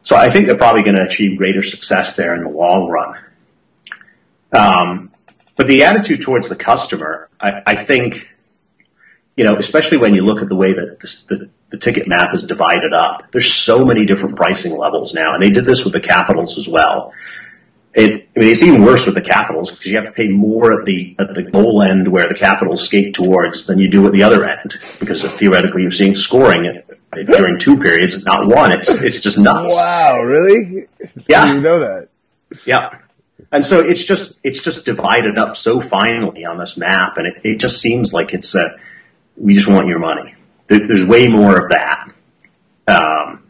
[0.01, 3.17] So I think they're probably going to achieve greater success there in the long run.
[4.51, 5.11] Um,
[5.55, 8.33] but the attitude towards the customer, I, I think
[9.39, 12.33] you know, especially when you look at the way that this, the, the ticket map
[12.33, 13.31] is divided up.
[13.31, 16.67] There's so many different pricing levels now, and they did this with the capitals as
[16.67, 17.13] well.
[17.93, 20.81] It, I mean, it's even worse with the capitals because you have to pay more
[20.81, 24.11] at the at the goal end where the capitals skate towards than you do at
[24.11, 26.81] the other end because theoretically you're seeing scoring
[27.13, 28.73] during two periods, not one.
[28.73, 29.73] It's it's just nuts.
[29.73, 30.89] Wow, really?
[31.29, 32.09] Yeah, you know that.
[32.65, 32.99] Yeah,
[33.53, 37.41] and so it's just it's just divided up so finely on this map, and it,
[37.45, 38.77] it just seems like it's a
[39.39, 40.35] we just want your money.
[40.67, 42.11] There, there's way more of that.
[42.87, 43.43] Um,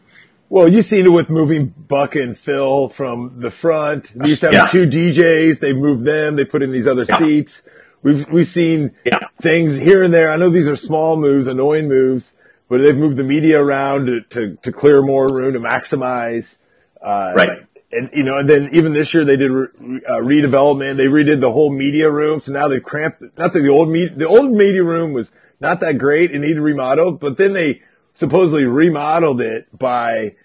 [0.48, 4.12] well, you've seen it with moving Buck and Phil from the front.
[4.14, 4.66] They used to have yeah.
[4.66, 5.60] two DJs.
[5.60, 6.36] They moved them.
[6.36, 7.18] They put in these other yeah.
[7.18, 7.62] seats.
[8.02, 9.18] We've we've seen yeah.
[9.40, 10.30] things here and there.
[10.30, 12.34] I know these are small moves, annoying moves,
[12.68, 16.56] but they've moved the media around to, to, to clear more room to maximize.
[17.02, 17.50] Uh, Right.
[17.92, 19.68] and you know, and then even this year they did re-
[20.08, 20.96] uh, redevelopment.
[20.96, 23.22] They redid the whole media room, so now they've cramped.
[23.38, 25.30] Not that the old media, the old media room was
[25.60, 27.82] not that great and needed remodeled, but then they
[28.14, 30.36] supposedly remodeled it by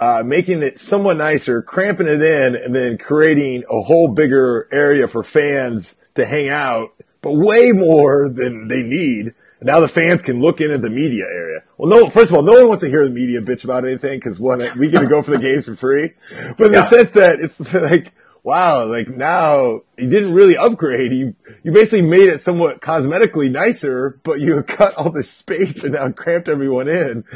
[0.00, 5.08] uh, making it somewhat nicer, cramping it in, and then creating a whole bigger area
[5.08, 9.34] for fans to hang out, but way more than they need.
[9.60, 11.62] And now the fans can look in at the media area.
[11.78, 14.18] Well, no, first of all, no one wants to hear the media bitch about anything
[14.18, 16.12] because one, we get to go for the games for free.
[16.58, 18.12] But in the sense that it's like,
[18.44, 21.12] wow, like now you didn't really upgrade.
[21.14, 25.94] You, you basically made it somewhat cosmetically nicer, but you cut all this space and
[25.94, 27.24] now cramped everyone in.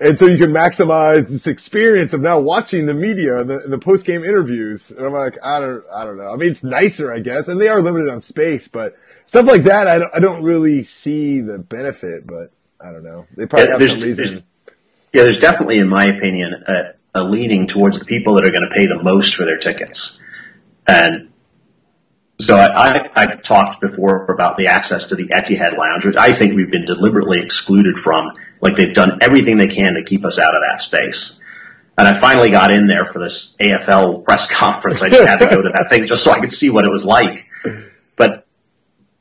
[0.00, 3.78] and so you can maximize this experience of now watching the media and the, the
[3.78, 4.90] post game interviews.
[4.90, 6.32] And I'm like, I don't, I don't know.
[6.32, 8.96] I mean, it's nicer, I guess, and they are limited on space, but
[9.26, 12.50] stuff like that, I don't, I don't really see the benefit, but
[12.80, 13.26] I don't know.
[13.36, 14.44] They probably Yeah, have there's- some there's- reason.
[15.12, 18.68] Yeah, there's definitely, in my opinion, a, a leaning towards the people that are going
[18.68, 20.20] to pay the most for their tickets.
[20.86, 21.32] And
[22.38, 26.54] so I, I've talked before about the access to the Etihad Lounge, which I think
[26.54, 28.32] we've been deliberately excluded from.
[28.60, 31.40] Like they've done everything they can to keep us out of that space.
[31.96, 35.00] And I finally got in there for this AFL press conference.
[35.02, 36.90] I just had to go to that thing just so I could see what it
[36.90, 37.46] was like.
[38.16, 38.46] But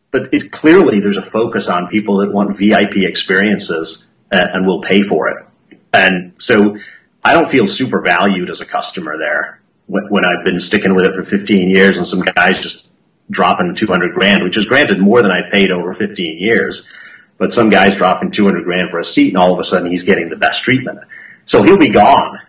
[0.10, 4.82] but it's clearly there's a focus on people that want VIP experiences and, and will
[4.82, 5.46] pay for it.
[5.92, 6.78] And so
[7.24, 11.06] I don't feel super valued as a customer there when, when I've been sticking with
[11.06, 12.88] it for 15 years and some guys just
[13.30, 16.90] dropping 200 grand, which is granted more than I paid over 15 years.
[17.38, 20.04] But some guy's dropping 200 grand for a seat and all of a sudden he's
[20.04, 21.00] getting the best treatment.
[21.46, 22.40] So he'll be gone.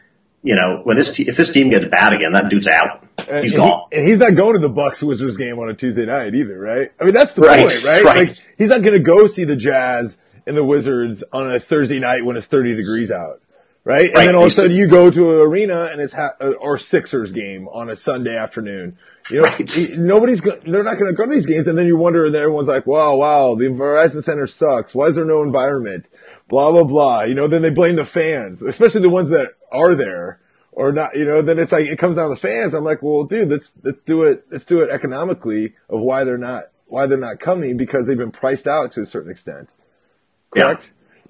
[0.42, 3.02] You know, when this te- if this team gets bad again, that dude's out.
[3.18, 3.82] Uh, and, He's and he- gone.
[3.92, 6.90] and he's not going to the Bucks Wizards game on a Tuesday night either, right?
[7.00, 8.04] I mean, that's the Right, point, right?
[8.04, 8.28] right.
[8.28, 11.98] Like, he's not going to go see the Jazz and the Wizards on a Thursday
[11.98, 13.40] night when it's 30 degrees out,
[13.84, 14.06] right?
[14.10, 16.52] And then all of a sudden you go to an arena and it's ha- uh,
[16.60, 18.96] or Sixers game on a Sunday afternoon.
[19.30, 19.90] You know, Right.
[19.96, 22.36] nobody's go- they're not going to go to these games, and then you wonder, and
[22.36, 24.94] everyone's like, "Wow, wow, the Verizon Center sucks.
[24.94, 26.04] Why is there no environment?"
[26.50, 27.22] Blah blah blah.
[27.22, 30.40] You know, then they blame the fans, especially the ones that are there
[30.72, 31.16] or not.
[31.16, 32.74] You know, then it's like it comes down to the fans.
[32.74, 34.44] I'm like, well, dude, let's let's do it.
[34.50, 38.30] Let's do it economically of why they're not why they're not coming because they've been
[38.30, 39.70] priced out to a certain extent.
[40.54, 40.76] Yeah.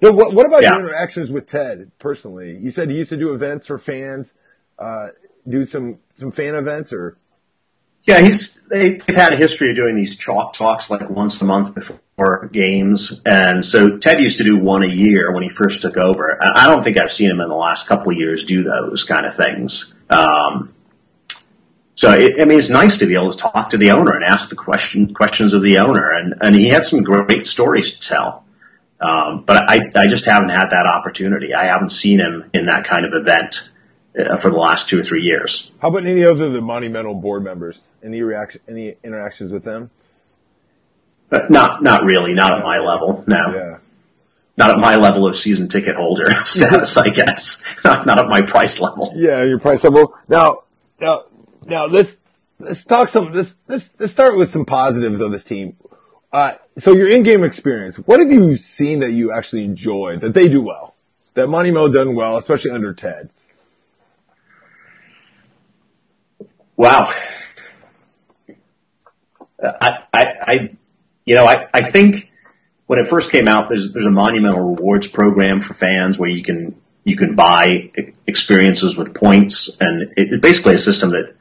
[0.01, 0.71] No, what, what about Yeah.
[0.73, 2.57] your interactions with Ted personally?
[2.57, 4.33] You said he used to do events for fans,
[4.77, 5.09] uh,
[5.47, 7.17] do some some fan events or
[8.03, 11.45] Yeah, he's they, they've had a history of doing these chalk talks like once a
[11.45, 15.81] month before games, and so Ted used to do one a year when he first
[15.81, 16.37] took over.
[16.41, 19.03] I I don't think I've seen him in the last couple of years do those
[19.03, 19.93] kind of things.
[20.09, 20.73] Um,
[21.95, 24.23] so it, I mean, it's nice to be able to talk to the owner and
[24.23, 27.99] ask the question questions of the owner, and and he had some great stories to
[27.99, 28.44] tell.
[28.99, 31.53] Um, but I, I just haven't had that opportunity.
[31.53, 33.69] I haven't seen him in that kind of event
[34.17, 35.71] uh, for the last two or three years.
[35.81, 37.87] how about any other of the monumental board members?
[38.03, 38.61] Any reaction?
[38.69, 39.91] Any interactions with them?
[41.29, 43.23] But not not really, not at my level.
[43.27, 43.77] No, Yeah.
[44.57, 46.95] not at my level of season ticket holder status.
[46.97, 49.11] I guess not, not at my price level.
[49.15, 50.13] Yeah, your price level.
[50.29, 50.59] Now,
[51.01, 51.23] now,
[51.65, 52.19] now let's
[52.59, 53.33] let's talk some.
[53.33, 55.75] Let's let's let's start with some positives of this team.
[56.35, 57.95] Uh, so your in-game experience.
[57.95, 60.93] What have you seen that you actually enjoy that they do well?
[61.35, 63.29] That Monumental done well, especially under Ted.
[66.75, 67.09] Wow.
[69.63, 70.75] I, I, I
[71.23, 72.33] you know, I, I think
[72.87, 76.43] when it first came out, there's there's a monumental rewards program for fans where you
[76.43, 76.75] can
[77.05, 77.93] you can buy
[78.27, 81.33] experiences with points, and it, it's basically a system that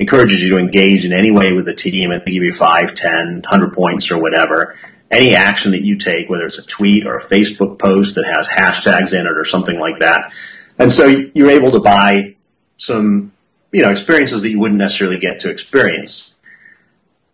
[0.00, 2.94] encourages you to engage in any way with the team, and they give you five,
[2.94, 4.74] ten, hundred points or whatever.
[5.10, 8.48] Any action that you take, whether it's a tweet or a Facebook post that has
[8.48, 10.32] hashtags in it or something like that,
[10.78, 12.34] and so you're able to buy
[12.78, 13.32] some
[13.72, 16.34] you know experiences that you wouldn't necessarily get to experience.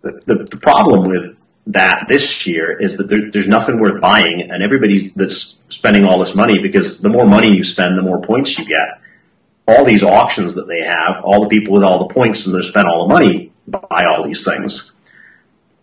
[0.03, 1.39] The, the, the problem with
[1.69, 6.19] that this year is that there, there's nothing worth buying, and everybody that's spending all
[6.19, 9.01] this money because the more money you spend, the more points you get.
[9.69, 12.67] All these auctions that they have, all the people with all the points and they
[12.67, 14.93] spend all the money buy all these things.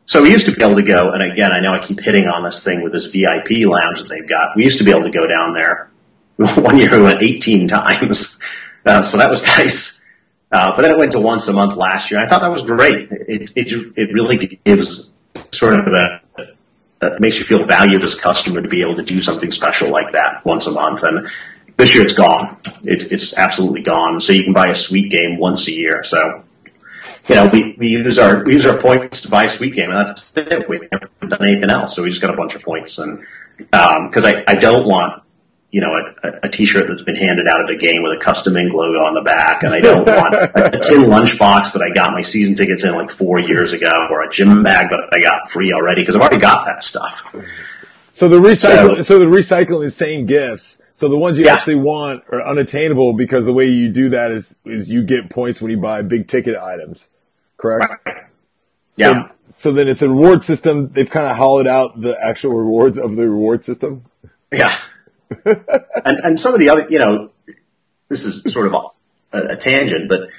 [0.06, 2.28] So we used to be able to go, and again, I know I keep hitting
[2.28, 4.56] on this thing with this VIP lounge that they've got.
[4.56, 5.90] We used to be able to go down there.
[6.36, 8.38] One year we went 18 times,
[8.86, 10.02] uh, so that was nice.
[10.52, 12.20] Uh, but then it went to once a month last year.
[12.22, 13.12] I thought that was great.
[13.12, 15.10] It, it, it really gives
[15.52, 16.22] sort of a,
[17.00, 19.90] that makes you feel valued as a customer to be able to do something special
[19.90, 21.04] like that once a month.
[21.04, 21.28] And
[21.84, 22.58] this year it's gone.
[22.84, 24.22] It's, it's absolutely gone.
[24.22, 26.02] So you can buy a suite game once a year.
[26.04, 26.44] So,
[27.28, 29.92] you know, we, we use our, we use our points to buy a suite game
[29.92, 30.70] and that's it.
[30.70, 31.94] We haven't done anything else.
[31.94, 33.26] So we just got a bunch of points and
[33.58, 35.22] because um, I, I don't want
[35.72, 35.90] you know,
[36.24, 39.00] a, a t-shirt that's been handed out at a game with a custom ink logo
[39.00, 42.22] on the back, and I don't want a, a tin lunchbox that I got my
[42.22, 45.74] season tickets in like four years ago, or a gym bag that I got free
[45.74, 47.24] already because I've already got that stuff.
[48.12, 50.78] So the recycle, so, so the recycling is same gifts.
[50.94, 51.56] So the ones you yeah.
[51.56, 55.60] actually want are unattainable because the way you do that is is you get points
[55.60, 57.10] when you buy big ticket items,
[57.58, 58.08] correct?
[58.96, 59.30] Yeah.
[59.30, 60.90] So, so then it's a reward system.
[60.90, 64.04] They've kind of hollowed out the actual rewards of the reward system.
[64.52, 64.76] Yeah.
[65.46, 67.32] and and some of the other, you know,
[68.10, 70.30] this is sort of a, a, tangent, but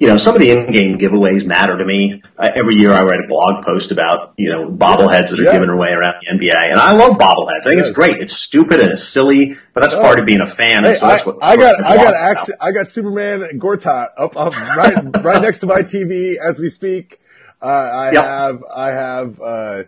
[0.00, 2.22] you know, some of the in-game giveaways matter to me.
[2.38, 5.52] I, every year, I write a blog post about you know bobbleheads that are yes.
[5.52, 7.60] given away around the NBA, and I love bobbleheads.
[7.60, 7.88] I think yes.
[7.88, 8.18] it's great.
[8.18, 10.00] It's stupid and it's silly, but that's oh.
[10.00, 10.84] part of being a fan.
[10.84, 11.84] Hey, so that's what I, I got.
[11.84, 15.82] I got action, I got Superman and Gortat up, up right right next to my
[15.82, 17.20] TV as we speak.
[17.60, 18.24] Uh, I yep.
[18.24, 19.40] have I have.
[19.40, 19.84] Uh,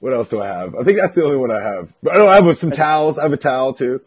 [0.00, 0.74] what else do I have?
[0.74, 1.88] I think that's the only one I have.
[2.02, 3.16] But I know I have some that's, towels.
[3.16, 4.02] I have a towel too.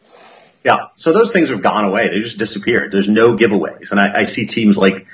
[0.64, 0.88] Yeah.
[0.98, 2.10] So those things have gone away.
[2.10, 2.92] They just disappeared.
[2.92, 3.92] There's no giveaways.
[3.92, 5.08] And I, I see teams like,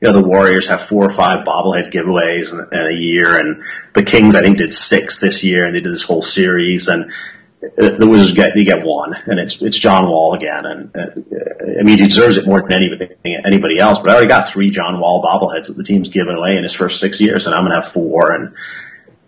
[0.00, 3.38] you know, the Warriors have four or five bobblehead giveaways in, in, a year.
[3.38, 6.88] And the Kings, I think, did six this year and they did this whole series.
[6.88, 7.12] And
[7.60, 10.64] the Wizards get, they get one and it's, it's John Wall again.
[10.64, 14.28] And, uh, I mean, he deserves it more than anybody, anybody else, but I already
[14.28, 17.46] got three John Wall bobbleheads that the team's given away in his first six years
[17.46, 18.32] and I'm going to have four.
[18.32, 18.54] And,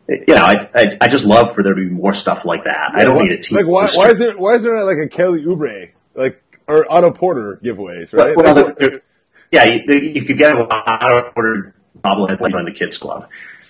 [0.09, 2.93] you know, I, I, I just love for there to be more stuff like that.
[2.95, 3.59] Yeah, I don't need a team.
[3.59, 6.91] Like why, why is there why is there not like a Kelly Oubre like or
[6.91, 8.13] Otto Porter giveaways?
[8.13, 8.37] Right?
[8.37, 9.01] Well, like, well
[9.53, 13.29] yeah, you, you, could get Otto Porter bobblehead like on the kids club.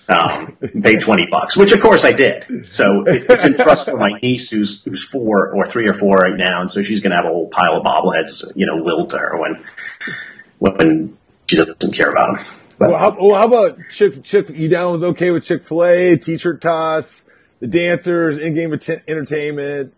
[0.09, 2.71] Um, pay twenty bucks, which of course I did.
[2.71, 6.35] So it's in trust for my niece, who's who's four or three or four right
[6.35, 9.11] now, and so she's going to have a whole pile of bobbleheads, you know, willed
[9.11, 9.63] to her when
[10.59, 11.17] when
[11.47, 12.45] she doesn't care about them.
[12.79, 17.23] Well, how, well, how about Chick, Chick, you down with okay with Chick-fil-A, t-shirt toss,
[17.59, 18.73] the dancers, in-game
[19.07, 19.93] entertainment,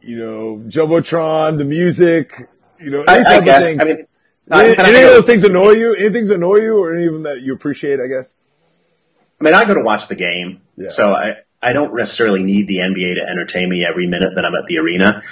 [0.00, 2.48] you know, Jumbotron, the music,
[2.80, 4.06] you know, I, I guess, I mean,
[4.50, 5.94] any, any of those things annoy you?
[5.94, 8.34] Any things annoy you or any of them that you appreciate, I guess?
[9.40, 10.88] I mean, I go to watch the game, yeah.
[10.88, 14.54] so I, I don't necessarily need the NBA to entertain me every minute that I'm
[14.54, 15.22] at the arena.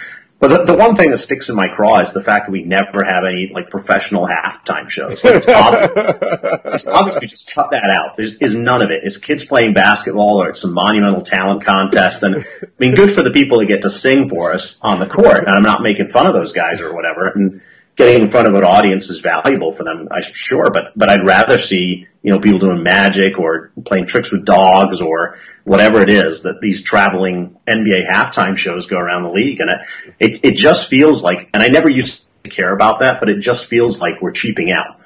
[0.43, 2.65] But the, the, one thing that sticks in my craw is the fact that we
[2.65, 5.23] never have any like professional halftime shows.
[5.23, 6.19] Like, it's, obvious,
[6.65, 8.17] it's obvious we just cut that out.
[8.17, 9.03] There's is none of it.
[9.05, 12.25] It's kids playing basketball or it's some monumental talent contest.
[12.25, 15.07] And I mean, good for the people that get to sing for us on the
[15.07, 15.45] court.
[15.45, 17.29] And I'm not making fun of those guys or whatever.
[17.29, 17.61] And
[17.97, 20.71] getting in front of an audience is valuable for them, I'm sure.
[20.71, 25.01] But but I'd rather see you know people doing magic or playing tricks with dogs
[25.01, 29.61] or whatever it is that these traveling NBA halftime shows go around the league.
[29.61, 29.79] And it,
[30.19, 33.39] it, it just feels like, and I never used to care about that, but it
[33.41, 34.99] just feels like we're cheaping out.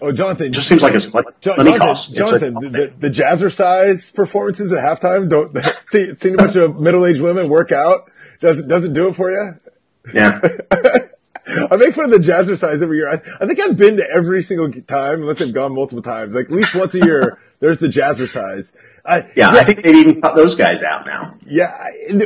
[0.00, 0.48] Oh, Jonathan!
[0.48, 2.10] It just seems like it's like Jonathan, money costs.
[2.10, 7.06] Jonathan, the, the, the jazzercise performances at halftime don't see seeing a bunch of middle
[7.06, 9.58] aged women work out doesn't doesn't do it for you.
[10.12, 10.40] Yeah.
[11.46, 13.08] I make fun of the jazzercise every year.
[13.08, 16.34] I, I, think I've been to every single time, unless I've gone multiple times.
[16.34, 18.72] Like at least once a year, there's the jazzercise.
[19.06, 21.36] I, yeah, yeah, I think they've even cut those guys out now.
[21.46, 21.70] Yeah,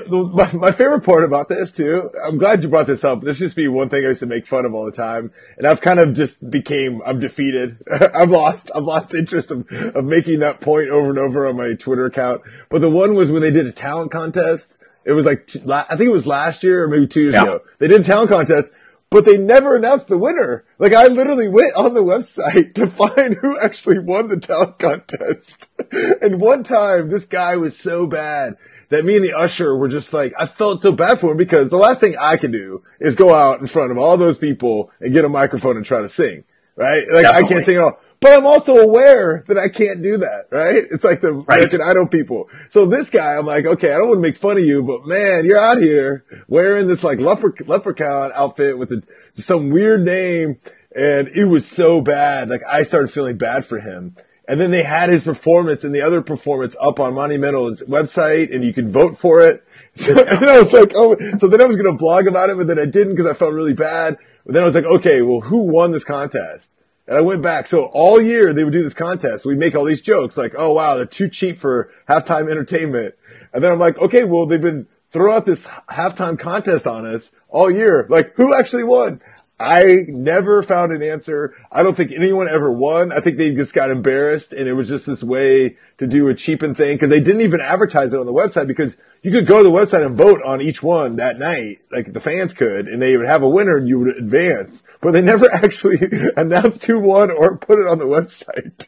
[0.09, 2.09] my, my favorite part about this too.
[2.25, 3.23] I'm glad you brought this up.
[3.23, 5.33] This used to be one thing I used to make fun of all the time,
[5.57, 7.03] and I've kind of just became.
[7.05, 7.83] I'm defeated.
[8.15, 8.71] I've lost.
[8.77, 12.43] I've lost interest of, of making that point over and over on my Twitter account.
[12.69, 14.79] But the one was when they did a talent contest.
[15.05, 17.43] It was like I think it was last year or maybe two years yeah.
[17.43, 17.61] ago.
[17.79, 18.71] They did a talent contest
[19.11, 20.65] but they never announced the winner.
[20.79, 25.69] Like I literally went on the website to find who actually won the talent contest.
[26.23, 28.57] and one time this guy was so bad
[28.91, 31.71] that me and the usher were just like, I felt so bad for him because
[31.71, 34.91] the last thing I can do is go out in front of all those people
[35.01, 36.45] and get a microphone and try to sing.
[36.77, 37.07] Right?
[37.11, 37.45] Like Definitely.
[37.45, 38.01] I can't sing at all.
[38.21, 40.85] But I'm also aware that I can't do that, right?
[40.91, 41.59] It's like the right.
[41.59, 42.49] American Idol people.
[42.69, 45.07] So this guy, I'm like, okay, I don't want to make fun of you, but
[45.07, 49.03] man, you're out here wearing this like leper- leprechaun outfit with a,
[49.35, 50.59] some weird name.
[50.97, 52.51] And it was so bad.
[52.51, 54.17] Like I started feeling bad for him.
[54.49, 58.65] And then they had his performance and the other performance up on Monumental's website and
[58.65, 59.65] you could vote for it.
[59.99, 62.57] So, and I was like, oh, so then I was going to blog about it,
[62.57, 64.17] but then I didn't because I felt really bad.
[64.47, 66.73] But then I was like, okay, well, who won this contest?
[67.09, 67.67] And I went back.
[67.67, 69.47] So all year they would do this contest.
[69.47, 73.15] We'd make all these jokes like, oh wow, they're too cheap for halftime entertainment.
[73.53, 77.33] And then I'm like, okay, well they've been throwing out this halftime contest on us
[77.49, 78.07] all year.
[78.11, 79.19] Like, who actually won?
[79.59, 81.55] I never found an answer.
[81.71, 83.13] I don't think anyone ever won.
[83.13, 86.35] I think they just got embarrassed and it was just this way to do a
[86.35, 89.59] cheapen thing because they didn't even advertise it on the website because you could go
[89.59, 93.03] to the website and vote on each one that night, like the fans could, and
[93.03, 94.85] they would have a winner and you would advance.
[95.01, 95.99] But they never actually
[96.37, 98.87] announced who won or put it on the website.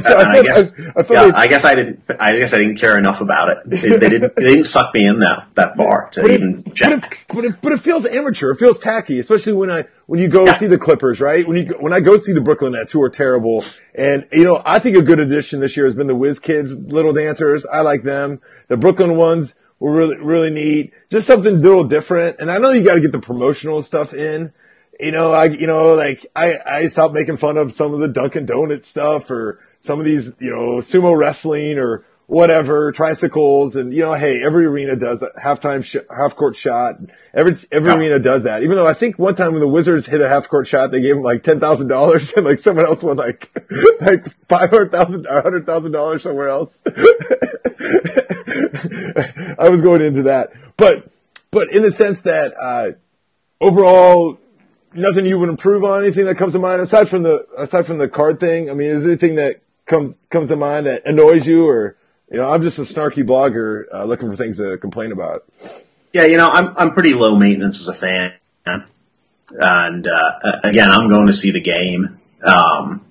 [0.02, 2.02] so I, I, guess, I, I, yeah, I, guess I didn't.
[2.18, 3.58] I guess I didn't care enough about it.
[3.66, 4.34] They, they didn't.
[4.36, 6.90] They didn't suck me in that that far to even it, check.
[6.90, 8.50] But it, but it, but it feels amateur.
[8.52, 10.54] It feels tacky, especially when I when you go yeah.
[10.54, 11.46] see the Clippers, right?
[11.46, 13.64] When you when I go see the Brooklyn Nets, who are terrible,
[13.94, 16.74] and you know, I think a good addition this year has been the Whiz Kids
[16.74, 17.66] Little Dancers.
[17.66, 18.40] I like them.
[18.68, 20.92] The Brooklyn ones were really really neat.
[21.10, 22.36] Just something a little different.
[22.40, 24.52] And I know you got to get the promotional stuff in.
[24.98, 28.08] You know, I you know like I I stopped making fun of some of the
[28.08, 33.92] Dunkin' Donuts stuff or some of these you know sumo wrestling or whatever, tricycles, and
[33.92, 36.96] you know, hey, every arena does a halftime sh- half court shot.
[37.32, 37.96] Every every yeah.
[37.96, 38.62] arena does that.
[38.62, 41.00] Even though I think one time when the Wizards hit a half court shot, they
[41.00, 43.50] gave them like ten thousand dollars, and like someone else won like
[44.00, 46.82] like five hundred thousand, a hundred thousand dollars somewhere else.
[49.58, 51.08] I was going into that, but
[51.50, 52.92] but in the sense that uh,
[53.60, 54.38] overall.
[54.94, 57.98] Nothing you would improve on anything that comes to mind aside from the aside from
[57.98, 58.70] the card thing.
[58.70, 61.98] I mean, is there anything that comes comes to mind that annoys you or
[62.30, 65.44] you know, I'm just a snarky blogger uh, looking for things to complain about.
[66.12, 68.34] Yeah, you know, I'm I'm pretty low maintenance as a fan,
[69.50, 70.32] and uh,
[70.64, 72.18] again, I'm going to see the game.
[72.42, 73.06] Um,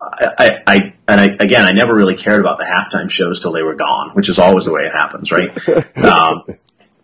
[0.00, 3.62] I, I, and I, again, I never really cared about the halftime shows till they
[3.62, 5.50] were gone, which is always the way it happens, right?
[5.98, 6.42] um,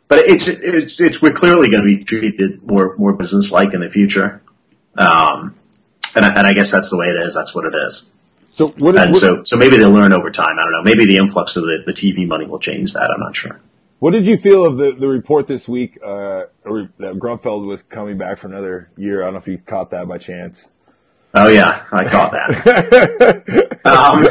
[0.09, 3.80] but it's, it's, it's, we're clearly going to be treated more, more business like in
[3.80, 4.42] the future.
[4.96, 5.55] Um,
[6.14, 7.34] and I, and I guess that's the way it is.
[7.34, 8.11] That's what it is.
[8.59, 10.59] So what, and what, so so maybe they'll learn over time.
[10.59, 10.82] I don't know.
[10.82, 13.09] Maybe the influx of the, the TV money will change that.
[13.09, 13.61] I'm not sure.
[14.00, 18.18] What did you feel of the, the report this week uh, that Grunfeld was coming
[18.18, 19.22] back for another year?
[19.22, 20.68] I don't know if you caught that by chance.
[21.34, 23.78] Oh yeah, I caught that.
[23.84, 24.26] um,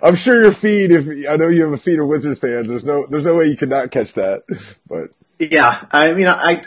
[0.00, 0.92] I, am sure your feed.
[0.92, 3.46] If I know you have a feed of Wizards fans, there's no there's no way
[3.46, 4.44] you could not catch that.
[4.86, 6.62] But yeah, I mean, I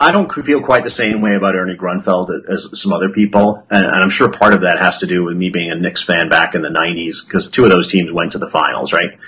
[0.00, 3.86] I don't feel quite the same way about Ernie Grunfeld as some other people, and,
[3.86, 6.54] I'm sure part of that has to do with me being a Knicks fan back
[6.54, 9.18] in the '90s because two of those teams went to the finals, right?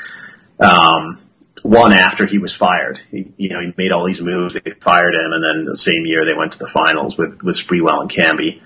[0.58, 1.20] Um,
[1.62, 4.54] one after he was fired, he, you know, he made all these moves.
[4.54, 7.56] They fired him, and then the same year they went to the finals with with
[7.56, 8.60] Sprewell and Camby.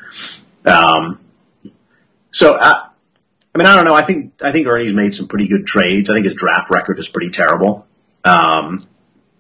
[0.65, 1.21] Um,
[2.31, 2.87] so I, uh,
[3.55, 3.95] I mean, I don't know.
[3.95, 6.09] I think I think Ernie's made some pretty good trades.
[6.09, 7.87] I think his draft record is pretty terrible,
[8.25, 8.83] um,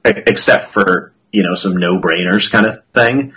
[0.05, 3.35] except for you know, some no-brainers kind of thing.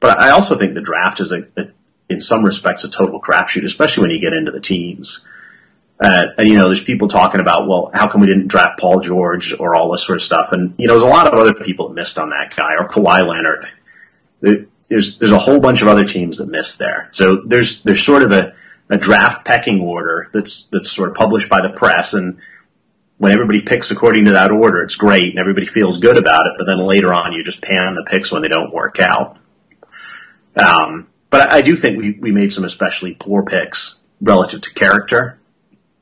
[0.00, 1.68] But I also think the draft is a, a
[2.08, 5.26] in some respects, a total crapshoot, especially when you get into the teens.
[6.00, 9.00] Uh, and you know, there's people talking about, well, how come we didn't draft Paul
[9.00, 10.50] George or all this sort of stuff?
[10.52, 12.88] And you know, there's a lot of other people that missed on that guy or
[12.88, 13.68] Kawhi Leonard.
[14.88, 17.08] There's there's a whole bunch of other teams that missed there.
[17.12, 18.54] So there's there's sort of a,
[18.90, 22.38] a draft pecking order that's that's sort of published by the press, and
[23.22, 26.54] when everybody picks according to that order, it's great and everybody feels good about it.
[26.58, 29.38] But then later on, you just pan the picks when they don't work out.
[30.56, 34.74] Um, but I, I, do think we, we made some especially poor picks relative to
[34.74, 35.38] character.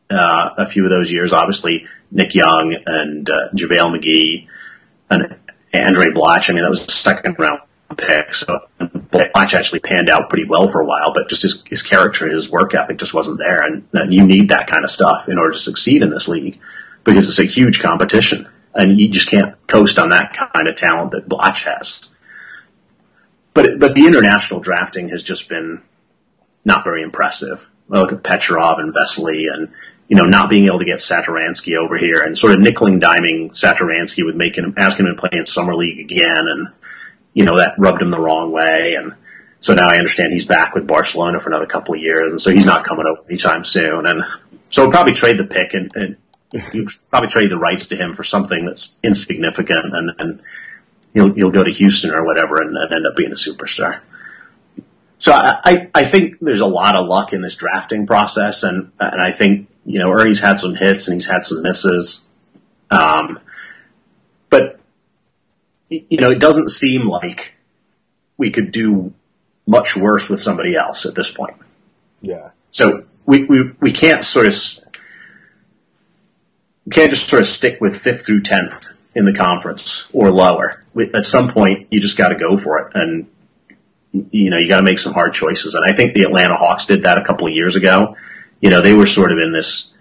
[0.08, 4.46] Uh, a few of those years, obviously Nick Young and uh, JaVale McGee
[5.10, 5.36] and
[5.74, 6.48] Andre Blatche.
[6.48, 7.60] I mean, that was a second round
[7.98, 8.32] pick.
[8.32, 12.26] So Blatche actually panned out pretty well for a while, but just his, his character,
[12.30, 13.60] his work ethic just wasn't there.
[13.60, 16.58] And, and you need that kind of stuff in order to succeed in this league
[17.04, 21.12] because it's a huge competition, and you just can't coast on that kind of talent
[21.12, 22.10] that Blatche has.
[23.54, 25.82] But but the international drafting has just been
[26.64, 27.66] not very impressive.
[27.90, 29.72] I look at Petrov and Vesely, and
[30.08, 33.50] you know not being able to get Satoransky over here, and sort of nickeling diming
[33.50, 36.68] Satoransky with making him asking him to play in summer league again, and
[37.34, 39.14] you know that rubbed him the wrong way, and
[39.58, 42.50] so now I understand he's back with Barcelona for another couple of years, and so
[42.50, 44.22] he's not coming over anytime soon, and
[44.70, 46.16] so we'll probably trade the pick and, and
[46.52, 50.42] you probably trade the rights to him for something that's insignificant, and, and
[51.14, 54.00] he'll he'll go to Houston or whatever and, and end up being a superstar.
[55.18, 59.20] So I, I think there's a lot of luck in this drafting process, and and
[59.20, 62.26] I think you know Ernie's had some hits and he's had some misses,
[62.90, 63.38] um,
[64.48, 64.80] but
[65.88, 67.52] you know it doesn't seem like
[68.38, 69.12] we could do
[69.66, 71.56] much worse with somebody else at this point.
[72.22, 72.50] Yeah.
[72.70, 74.54] So we we, we can't sort of
[76.90, 80.80] you can't just sort of stick with fifth through tenth in the conference or lower.
[81.14, 83.28] At some point, you just got to go for it, and
[84.12, 85.76] you know you got to make some hard choices.
[85.76, 88.16] And I think the Atlanta Hawks did that a couple of years ago.
[88.60, 89.92] You know, they were sort of in this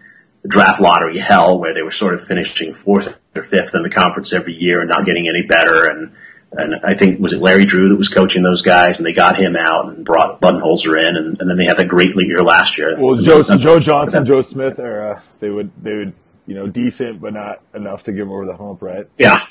[0.48, 4.34] draft lottery hell where they were sort of finishing fourth or fifth in the conference
[4.34, 5.86] every year and not getting any better.
[5.86, 6.12] And
[6.54, 9.38] and I think was it Larry Drew that was coaching those guys, and they got
[9.38, 12.42] him out and brought Budenholzer in, and, and then they had that great League year
[12.42, 12.96] last year.
[12.98, 16.14] Well, Joe, Joe Johnson, Joe Smith era, they would they would
[16.50, 19.08] you know decent, but not enough to get them over the hump, right?
[19.18, 19.45] Yeah,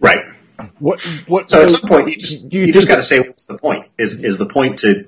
[0.00, 0.24] right.
[0.78, 1.50] What what?
[1.50, 3.58] So, so at some point, you just you, you just got to say what's the
[3.58, 3.86] point?
[3.98, 5.06] Is is the point to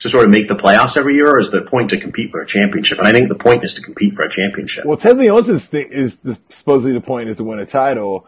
[0.00, 2.40] to sort of make the playoffs every year, or is the point to compete for
[2.40, 2.98] a championship?
[2.98, 4.84] And I think the point is to compete for a championship.
[4.84, 8.26] Well, Ted Leonsis thing is the, supposedly the point is to win a title.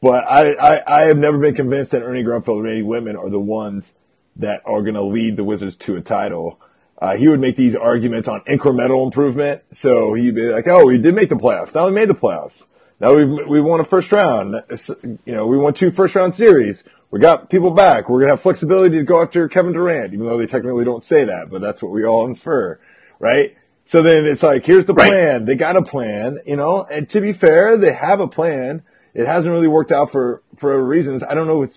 [0.00, 3.30] But I, I, I have never been convinced that Ernie Grunfeld and Randy Wittman are
[3.30, 3.94] the ones
[4.36, 6.60] that are going to lead the Wizards to a title.
[7.04, 9.62] Uh, he would make these arguments on incremental improvement.
[9.72, 11.74] So he'd be like, "Oh, we did make the playoffs.
[11.74, 12.64] Now we made the playoffs.
[12.98, 14.54] Now we we won a first round.
[14.88, 16.82] You know, we won two first round series.
[17.10, 18.08] We got people back.
[18.08, 21.24] We're gonna have flexibility to go after Kevin Durant, even though they technically don't say
[21.24, 22.80] that, but that's what we all infer,
[23.18, 23.54] right?
[23.84, 25.10] So then it's like, here's the plan.
[25.10, 25.46] Right.
[25.46, 26.86] They got a plan, you know.
[26.90, 28.82] And to be fair, they have a plan
[29.14, 31.22] it hasn't really worked out for, for reasons.
[31.22, 31.76] I don't know if it's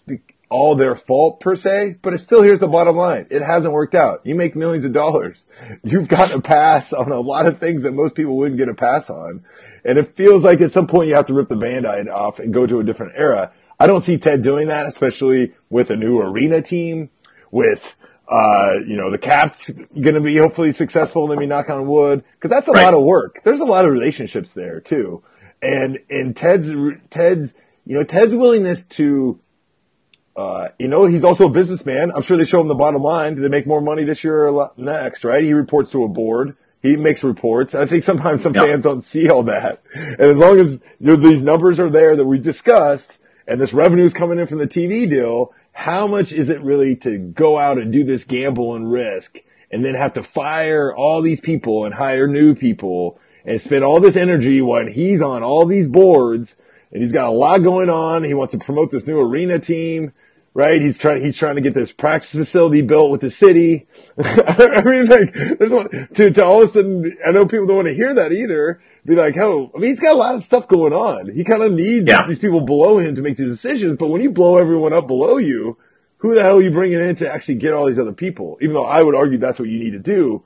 [0.49, 3.27] all their fault per se, but it still here's the bottom line.
[3.29, 4.21] It hasn't worked out.
[4.23, 5.43] You make millions of dollars.
[5.83, 8.73] You've gotten a pass on a lot of things that most people wouldn't get a
[8.73, 9.43] pass on.
[9.83, 12.53] And it feels like at some point you have to rip the band-aid off and
[12.53, 13.51] go to a different era.
[13.79, 17.09] I don't see Ted doing that, especially with a new arena team,
[17.51, 17.95] with
[18.29, 21.27] uh, you know, the Caps going to be hopefully successful.
[21.27, 22.83] Let me knock on wood, because that's a right.
[22.83, 23.41] lot of work.
[23.43, 25.23] There's a lot of relationships there too
[25.61, 26.71] and and Ted's
[27.09, 27.53] Ted's
[27.85, 29.39] you know Ted's willingness to
[30.37, 32.11] uh, you know he's also a businessman.
[32.15, 33.35] I'm sure they show him the bottom line.
[33.35, 35.23] Do they make more money this year or next?
[35.23, 35.43] Right?
[35.43, 36.55] He reports to a board.
[36.81, 37.73] He makes reports.
[37.73, 39.81] I think sometimes some fans don't see all that.
[39.93, 43.73] And as long as you know, these numbers are there that we discussed, and this
[43.73, 47.57] revenue is coming in from the TV deal, how much is it really to go
[47.57, 49.39] out and do this gamble and risk,
[49.71, 53.19] and then have to fire all these people and hire new people?
[53.47, 56.57] and spend all this energy when he's on all these boards
[56.91, 58.23] and he's got a lot going on.
[58.23, 60.11] He wants to promote this new arena team,
[60.57, 60.81] right?
[60.81, 63.85] He's trying, he's trying to get this practice facility built with the city.
[64.17, 67.75] I mean, like, there's a, to, to all of a sudden, I know people don't
[67.75, 68.81] want to hear that either.
[69.05, 71.29] Be like, oh, I mean, he's got a lot of stuff going on.
[71.29, 72.25] He kind of needs yeah.
[72.25, 73.97] these people below him to make these decisions.
[73.97, 75.77] But when you blow everyone up below you,
[76.17, 78.57] who the hell are you bringing in to actually get all these other people?
[78.59, 80.43] Even though I would argue that's what you need to do.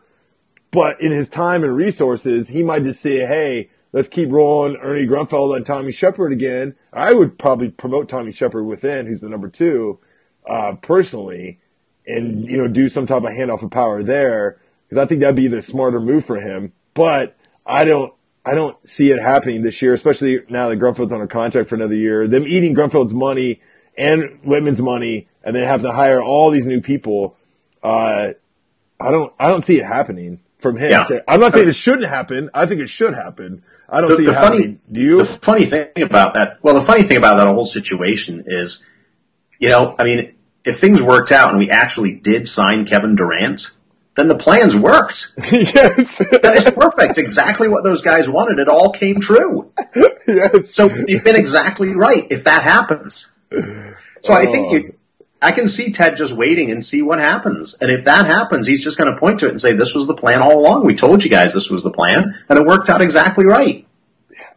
[0.72, 5.08] But in his time and resources, he might just say, hey, let's keep rolling Ernie
[5.08, 6.76] Grunfeld and Tommy Sheppard again.
[6.94, 10.00] I would probably promote Tommy Sheppard within, who's the number two,
[10.48, 11.60] uh, personally,
[12.08, 15.36] and, you know, do some type of handoff of power there, because I think that'd
[15.36, 16.74] be the smarter move for him.
[16.94, 17.36] But
[17.66, 18.14] I don't,
[18.46, 21.96] I don't see it happening this year, especially now that Grunfeld's under contract for another
[21.96, 22.28] year.
[22.28, 23.62] Them eating Grunfeld's money
[23.98, 27.36] and Wittman's money, and then have to hire all these new people.
[27.84, 28.32] Uh,
[29.00, 30.92] I don't, I don't see it happening from him.
[30.92, 31.20] Yeah.
[31.28, 32.50] I'm not saying it shouldn't happen.
[32.54, 33.64] I think it should happen.
[33.92, 34.80] I don't the, see the it funny.
[34.92, 35.18] Do you?
[35.20, 38.88] The funny thing about that, well, the funny thing about that whole situation is,
[39.60, 40.34] you know, I mean,
[40.64, 43.72] if things worked out and we actually did sign Kevin Durant,
[44.16, 45.34] then the plans worked.
[45.52, 46.20] yes.
[46.20, 47.18] that is perfect.
[47.18, 48.60] Exactly what those guys wanted.
[48.60, 49.72] It all came true.
[50.28, 50.74] yes.
[50.74, 53.34] So you've been exactly right if that happens.
[54.22, 54.96] So I think you, oh.
[55.42, 57.76] I can see Ted just waiting and see what happens.
[57.82, 60.08] And if that happens, he's just going to point to it and say, this was
[60.08, 60.86] the plan all along.
[60.86, 63.88] We told you guys this was the plan and it worked out exactly right.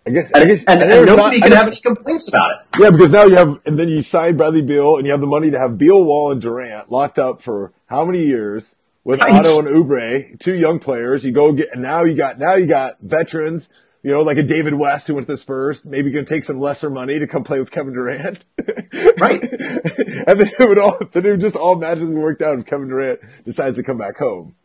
[0.06, 2.78] I guess, and, I guess, and, and nobody can have any complaints about it.
[2.78, 5.26] Yeah, because now you have, and then you sign Bradley Beal, and you have the
[5.26, 9.32] money to have Beal, Wall, and Durant locked up for how many years with right.
[9.32, 11.24] Otto and Oubre, two young players.
[11.24, 13.70] You go get, and now you got now you got veterans
[14.04, 16.44] you know, like a David West who went to the Spurs, maybe going to take
[16.44, 18.44] some lesser money to come play with Kevin Durant.
[19.18, 19.42] right.
[19.42, 22.88] and then it would all, then it would just all magically worked out if Kevin
[22.88, 24.56] Durant decides to come back home.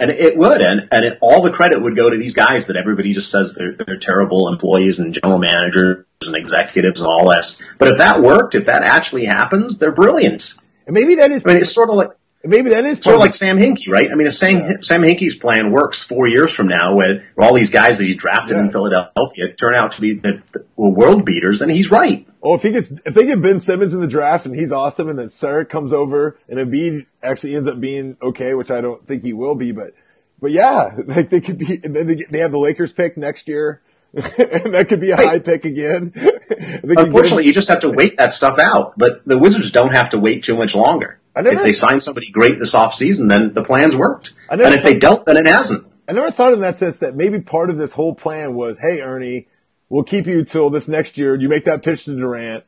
[0.00, 2.76] And it would, and and it, all the credit would go to these guys that
[2.76, 7.62] everybody just says they're they're terrible employees and general managers and executives and all this.
[7.78, 10.54] But if that worked, if that actually happens, they're brilliant.
[10.86, 11.46] And maybe that is.
[11.46, 12.10] I mean, it's sort of like
[12.44, 14.10] Maybe that is sort of like Sam Hinkie, right?
[14.10, 14.72] I mean, if Sam, yeah.
[14.80, 18.56] Sam Hinkie's plan works four years from now, when all these guys that he drafted
[18.56, 18.64] yes.
[18.64, 22.26] in Philadelphia turn out to be the, the world beaters, then he's right.
[22.42, 25.08] Oh, if he gets if they get Ben Simmons in the draft and he's awesome,
[25.08, 29.06] and then Saric comes over and Embiid actually ends up being okay, which I don't
[29.06, 29.94] think he will be, but
[30.40, 33.46] but yeah, like they could be, and then they, they have the Lakers pick next
[33.46, 33.80] year.
[34.14, 35.26] and that could be a right.
[35.26, 36.12] high pick again.
[36.82, 38.98] Unfortunately, you just have to wait that stuff out.
[38.98, 42.58] But the Wizards don't have to wait too much longer if they sign somebody great
[42.58, 44.34] this offseason, then the plan's worked.
[44.50, 45.86] And if they don't, then it hasn't.
[46.08, 49.00] I never thought in that sense that maybe part of this whole plan was, hey,
[49.00, 49.48] Ernie,
[49.88, 51.40] we'll keep you till this next year.
[51.40, 52.64] You make that pitch to Durant,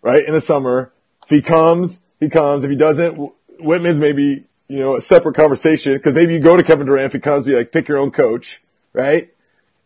[0.00, 0.92] right, in the summer.
[1.24, 2.64] If he comes, he comes.
[2.64, 6.62] If he doesn't, Wittman's maybe, you know, a separate conversation because maybe you go to
[6.62, 8.62] Kevin Durant if he comes, be like, pick your own coach,
[8.92, 9.34] right?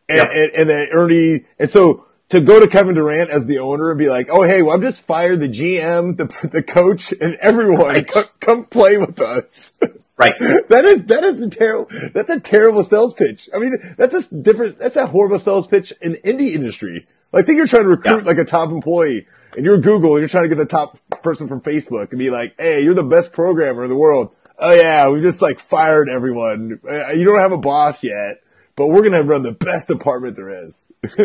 [0.09, 0.31] And, yep.
[0.33, 3.99] and, and then Ernie, and so to go to Kevin Durant as the owner and
[3.99, 7.87] be like, "Oh, hey, well, I'm just fired the GM, the the coach, and everyone.
[7.87, 8.07] Right.
[8.09, 9.79] Come, come play with us."
[10.17, 10.39] Right.
[10.39, 11.89] that is that is a terrible.
[12.15, 13.49] That's a terrible sales pitch.
[13.53, 14.79] I mean, that's a different.
[14.79, 17.05] That's a horrible sales pitch in indie industry.
[17.33, 18.25] Like, think you're trying to recruit Yeah.
[18.29, 19.27] like a top employee,
[19.57, 22.31] and you're Google, and you're trying to get the top person from Facebook, and be
[22.31, 26.09] like, "Hey, you're the best programmer in the world." Oh yeah, we just like fired
[26.09, 26.79] everyone.
[26.89, 28.41] Uh, You don't have a boss yet,
[28.77, 30.87] but we're gonna run the best department there is.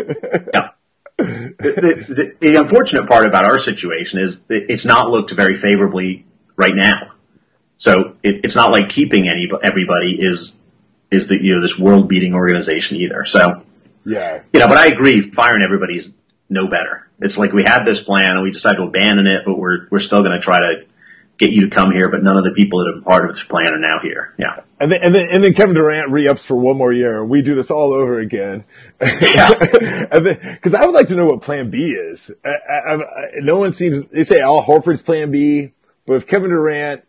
[0.52, 0.70] Yeah.
[1.22, 6.26] The, the, the, unfortunate part about our situation is it's not looked very favorably
[6.56, 7.12] right now.
[7.76, 10.60] So it, it's not like keeping any everybody is
[11.10, 13.24] is the you know this world beating organization either.
[13.24, 13.62] So
[14.04, 16.12] Yeah, you know, but I agree, firing everybody's
[16.48, 17.08] no better.
[17.20, 19.98] It's like we had this plan and we decided to abandon it, but we're we're
[19.98, 20.84] still going to try to
[21.40, 22.08] get you to come here.
[22.08, 24.34] But none of the people that have been part of this plan are now here.
[24.38, 27.30] Yeah, and then and then and then Kevin Durant re-ups for one more year, and
[27.30, 28.62] we do this all over again.
[28.98, 32.30] Because I would like to know what Plan B is.
[32.44, 33.00] I, I, I,
[33.40, 34.04] no one seems.
[34.10, 35.72] They say Al Horford's Plan B,
[36.06, 37.04] but if Kevin Durant,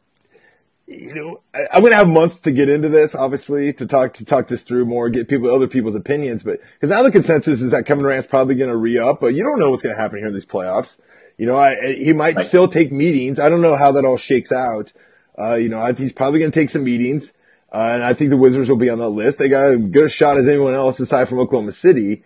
[0.87, 4.13] you know, I, I'm going to have months to get into this, obviously, to talk
[4.13, 6.43] to talk this through more, get people other people's opinions.
[6.43, 9.43] But because now the consensus is that Kevin Durant's probably going to re-up, but you
[9.43, 10.97] don't know what's going to happen here in these playoffs.
[11.41, 12.45] You know, I, he might Right.
[12.45, 13.39] still take meetings.
[13.39, 14.93] I don't know how that all shakes out.
[15.39, 17.33] Uh, you know, I he's probably going to take some meetings.
[17.73, 19.39] Uh, and I think the Wizards will be on that list.
[19.39, 22.21] They got as good a shot as anyone else aside from Oklahoma City.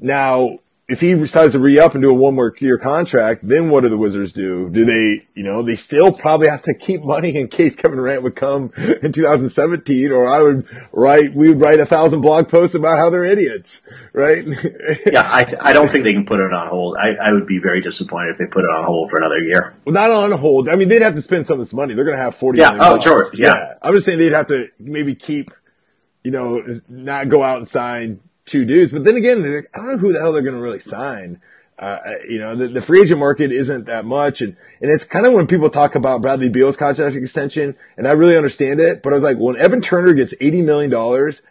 [0.00, 3.82] Now, if he decides to re-up and do a one more year contract, then what
[3.82, 4.70] do the Wizards do?
[4.70, 8.22] Do they, you know, they still probably have to keep money in case Kevin Durant
[8.22, 12.74] would come in 2017, or I would write, we would write a thousand blog posts
[12.74, 13.82] about how they're idiots,
[14.14, 14.46] right?
[15.06, 15.28] yeah.
[15.30, 16.96] I I don't think they can put it on hold.
[16.98, 19.74] I, I would be very disappointed if they put it on hold for another year.
[19.84, 20.70] Well, not on hold.
[20.70, 21.92] I mean, they'd have to spend some of this money.
[21.92, 22.60] They're going to have forty.
[22.60, 22.72] Yeah.
[22.72, 23.30] million Oh, sure.
[23.34, 23.74] Yeah.
[23.82, 25.50] I'm just saying they'd have to maybe keep,
[26.24, 28.92] you know, not go out and sign two dudes.
[28.92, 31.40] But then again, they're- I don't know who the hell they're going to really sign.
[31.78, 31.98] Uh,
[32.28, 34.40] you know, the, the free agent market isn't that much.
[34.40, 38.12] And, and it's kind of when people talk about Bradley Beal's contract extension, and I
[38.12, 40.92] really understand it, but I was like, when Evan Turner gets $80 million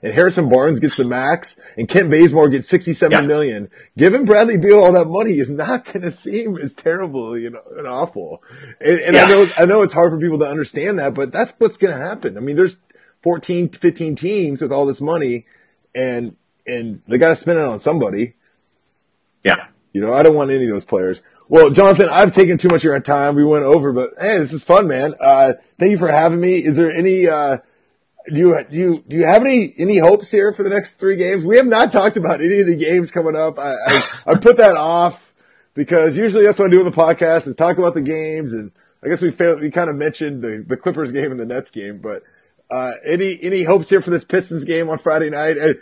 [0.04, 3.26] and Harrison Barnes gets the max and Kent Bazemore gets sixty-seven Yeah.
[3.26, 7.52] million, giving Bradley Beal all that money is not going to seem as terrible, you
[7.52, 8.44] know, and awful.
[8.82, 11.54] And, and I know, I know it's hard for people to understand that, but that's
[11.58, 12.36] what's going to happen.
[12.36, 12.76] I mean, there's
[13.24, 15.46] 14, 15 teams with all this money
[15.96, 16.36] and,
[16.68, 18.34] and they got to spend it on somebody.
[19.44, 19.68] Yeah.
[19.94, 21.24] You know, I don't want any of those players.
[21.50, 23.36] Well, Jonathan, I've taken too much of your time.
[23.36, 25.16] We went over, but hey, this is fun, man.
[25.20, 26.58] Uh, thank you for having me.
[26.58, 27.58] Is there any, uh,
[28.28, 31.16] do you, do you, do you have any, any hopes here for the next three
[31.16, 31.46] games?
[31.46, 33.58] We have not talked about any of the games coming up.
[33.58, 35.34] I, I, I put that off
[35.74, 38.52] because usually that's what I do on the podcast is talk about the games.
[38.52, 38.72] And
[39.02, 41.72] I guess we failed, we kind of mentioned the, the Clippers game and the Nets
[41.72, 42.24] game, but,
[42.70, 45.58] uh, any, any hopes here for this Pistons game on Friday night?
[45.58, 45.74] Hey,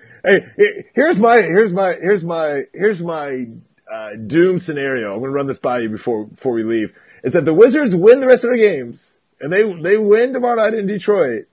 [0.57, 3.45] hey, here's my, here's my, here's my, here's my,
[3.91, 5.13] uh, doom scenario.
[5.13, 6.93] I'm going to run this by you before, before we leave
[7.23, 10.55] is that the Wizards win the rest of their games and they, they win tomorrow
[10.55, 11.47] night in Detroit.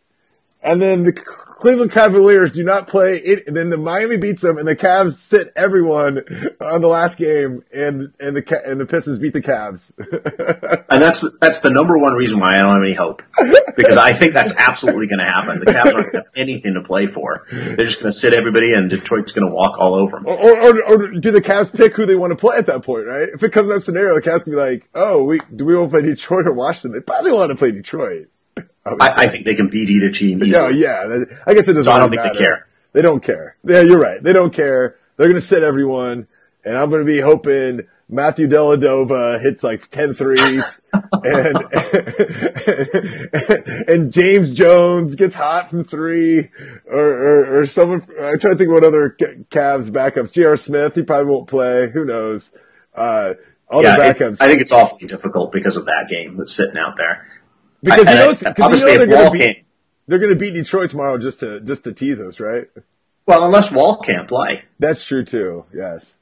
[0.62, 3.46] And then the Cleveland Cavaliers do not play it.
[3.46, 6.18] And then the Miami beats them, and the Cavs sit everyone
[6.60, 9.92] on the last game, and and the and the Pistons beat the Cavs.
[10.92, 13.22] And that's that's the number one reason why I don't have any hope
[13.76, 15.58] because I think that's absolutely going to happen.
[15.60, 17.46] The Cavs aren't going to have anything to play for.
[17.50, 20.26] They're just going to sit everybody, and Detroit's going to walk all over them.
[20.26, 23.06] or, or, or do the Cavs pick who they want to play at that point?
[23.06, 23.28] Right?
[23.32, 25.76] If it comes to that scenario, the Cavs can be like, "Oh, we do we
[25.76, 28.28] want to play Detroit or Washington?" They probably want to play Detroit.
[28.84, 30.80] I, I think they can beat either team Yeah, easily.
[30.80, 31.06] yeah.
[31.06, 31.84] that- I guess it doesn't.
[31.84, 32.66] So I don't think they care.
[32.92, 33.56] They don't care.
[33.64, 34.22] Yeah, you're right.
[34.22, 34.96] They don't care.
[35.16, 36.26] They're going to sit everyone,
[36.64, 40.80] and I'm going to be hoping Matthew Dellavedova hits like 10 threes,
[41.24, 41.56] and
[43.88, 46.50] and James Jones gets hot from three,
[46.86, 48.02] or or, or someone.
[48.20, 50.32] I'm trying to think what other Cavs backups.
[50.32, 50.56] J.R.
[50.56, 51.90] Smith, he probably won't play.
[51.90, 52.52] Who knows?
[52.94, 53.34] Uh,
[53.68, 54.40] all Yeah, the backups.
[54.40, 57.26] I think it's awfully difficult because of that game that's sitting out there.
[57.82, 59.64] Because I- you know, I- because you know they're going to beat
[60.08, 62.66] they're going to beat Detroit tomorrow just to just to tease us, right?
[63.26, 65.64] well, unless Wall can't play, That's true too.
[65.72, 66.18] Yes.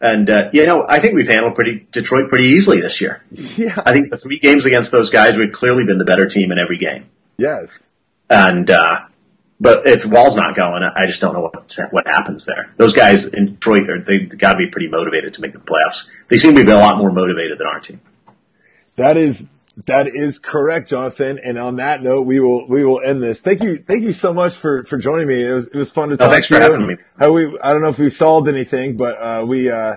[0.00, 3.22] and uh, you know, I think we've handled pretty Detroit pretty easily this year.
[3.30, 3.80] Yeah.
[3.84, 6.58] I think the three games against those guys, we've clearly been the better team in
[6.58, 7.06] every game.
[7.38, 7.88] Yes.
[8.30, 9.00] And uh,
[9.60, 12.72] but if Wall's not going, I just don't know what what happens there.
[12.78, 16.04] Those guys in Detroit are they got to be pretty motivated to make the playoffs.
[16.28, 18.00] They seem to be a lot more motivated than our team.
[18.96, 19.46] That is
[19.86, 21.38] that is correct, Jonathan.
[21.42, 23.40] And on that note, we will we will end this.
[23.42, 25.44] Thank you, thank you so much for for joining me.
[25.44, 26.70] It was it was fun to talk thanks to for you.
[26.70, 26.96] having me.
[27.18, 29.96] How we I don't know if we solved anything, but uh, we uh,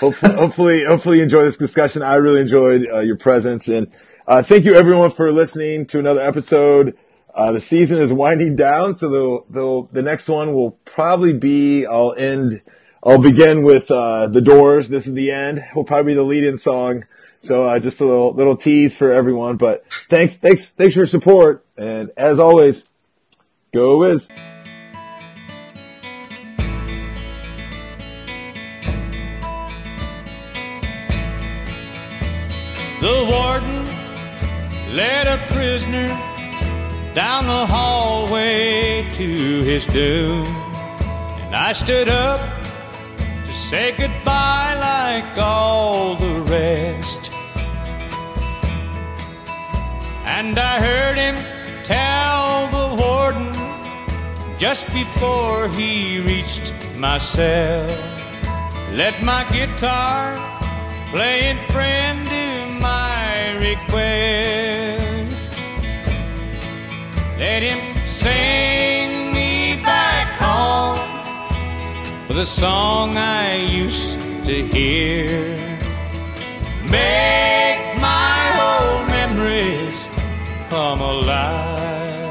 [0.00, 2.02] hopefully hopefully hopefully you enjoy this discussion.
[2.02, 3.92] I really enjoyed uh, your presence, and
[4.26, 6.96] uh, thank you everyone for listening to another episode.
[7.34, 11.86] Uh, the season is winding down, so the the the next one will probably be
[11.86, 12.62] I'll end.
[13.04, 14.88] I'll begin with uh, the Doors.
[14.88, 15.60] This is the end.
[15.76, 17.04] Will probably be the lead-in song.
[17.40, 19.56] So uh, just a little little tease for everyone.
[19.56, 21.64] But thanks, thanks, thanks for your support.
[21.76, 22.92] And as always,
[23.72, 24.28] go Wiz.
[33.00, 33.84] The warden
[34.92, 36.08] led a prisoner
[37.14, 40.44] down the hallway to his doom.
[40.46, 42.40] And I stood up
[43.46, 47.27] to say goodbye like all the rest.
[50.36, 51.36] And I heard him
[51.84, 53.50] tell the warden
[54.58, 57.86] just before he reached my cell,
[58.92, 60.36] let my guitar
[61.10, 65.52] play in friend to my request.
[67.38, 71.00] Let him sing me back home
[72.28, 75.56] with a song I used to hear.
[76.84, 77.57] Make
[80.68, 82.26] come alive.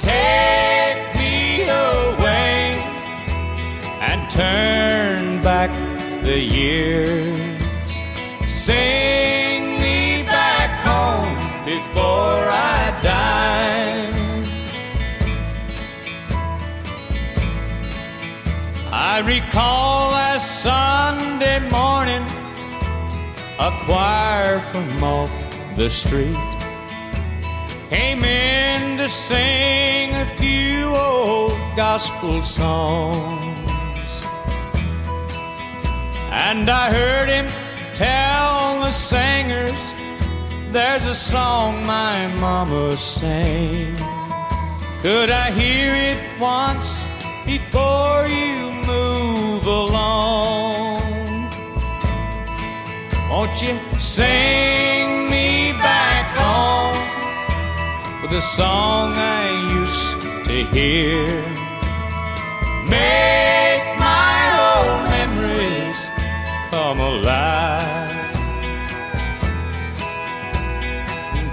[0.00, 2.78] Take me away
[4.00, 5.70] and turn back
[6.22, 7.60] the years.
[8.46, 11.34] Sing me back home
[11.64, 13.58] before I die.
[18.92, 22.24] I recall last Sunday morning,
[23.58, 25.32] a choir from off
[25.76, 26.36] the street
[27.90, 34.24] came in to sing a few old gospel songs.
[36.30, 37.48] And I heard him
[37.94, 39.78] tell the singers
[40.70, 43.96] there's a song my mama sang.
[45.02, 47.04] Could I hear it once
[47.44, 50.97] before you move along?
[53.30, 56.96] Won't you sing me back home
[58.22, 61.26] with a song I used to hear?
[62.88, 66.00] Make my old memories
[66.70, 68.34] come alive.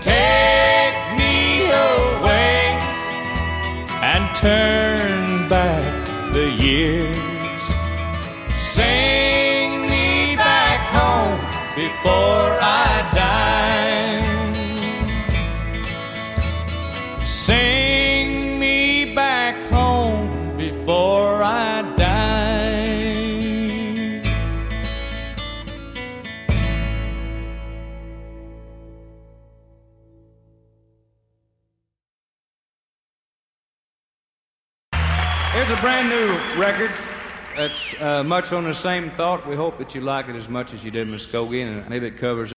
[0.01, 2.79] Take me away
[4.01, 7.14] and turn back the years.
[36.65, 36.91] Record
[37.55, 39.47] that's uh, much on the same thought.
[39.47, 42.17] We hope that you like it as much as you did Muskogee, and maybe it
[42.17, 42.51] covers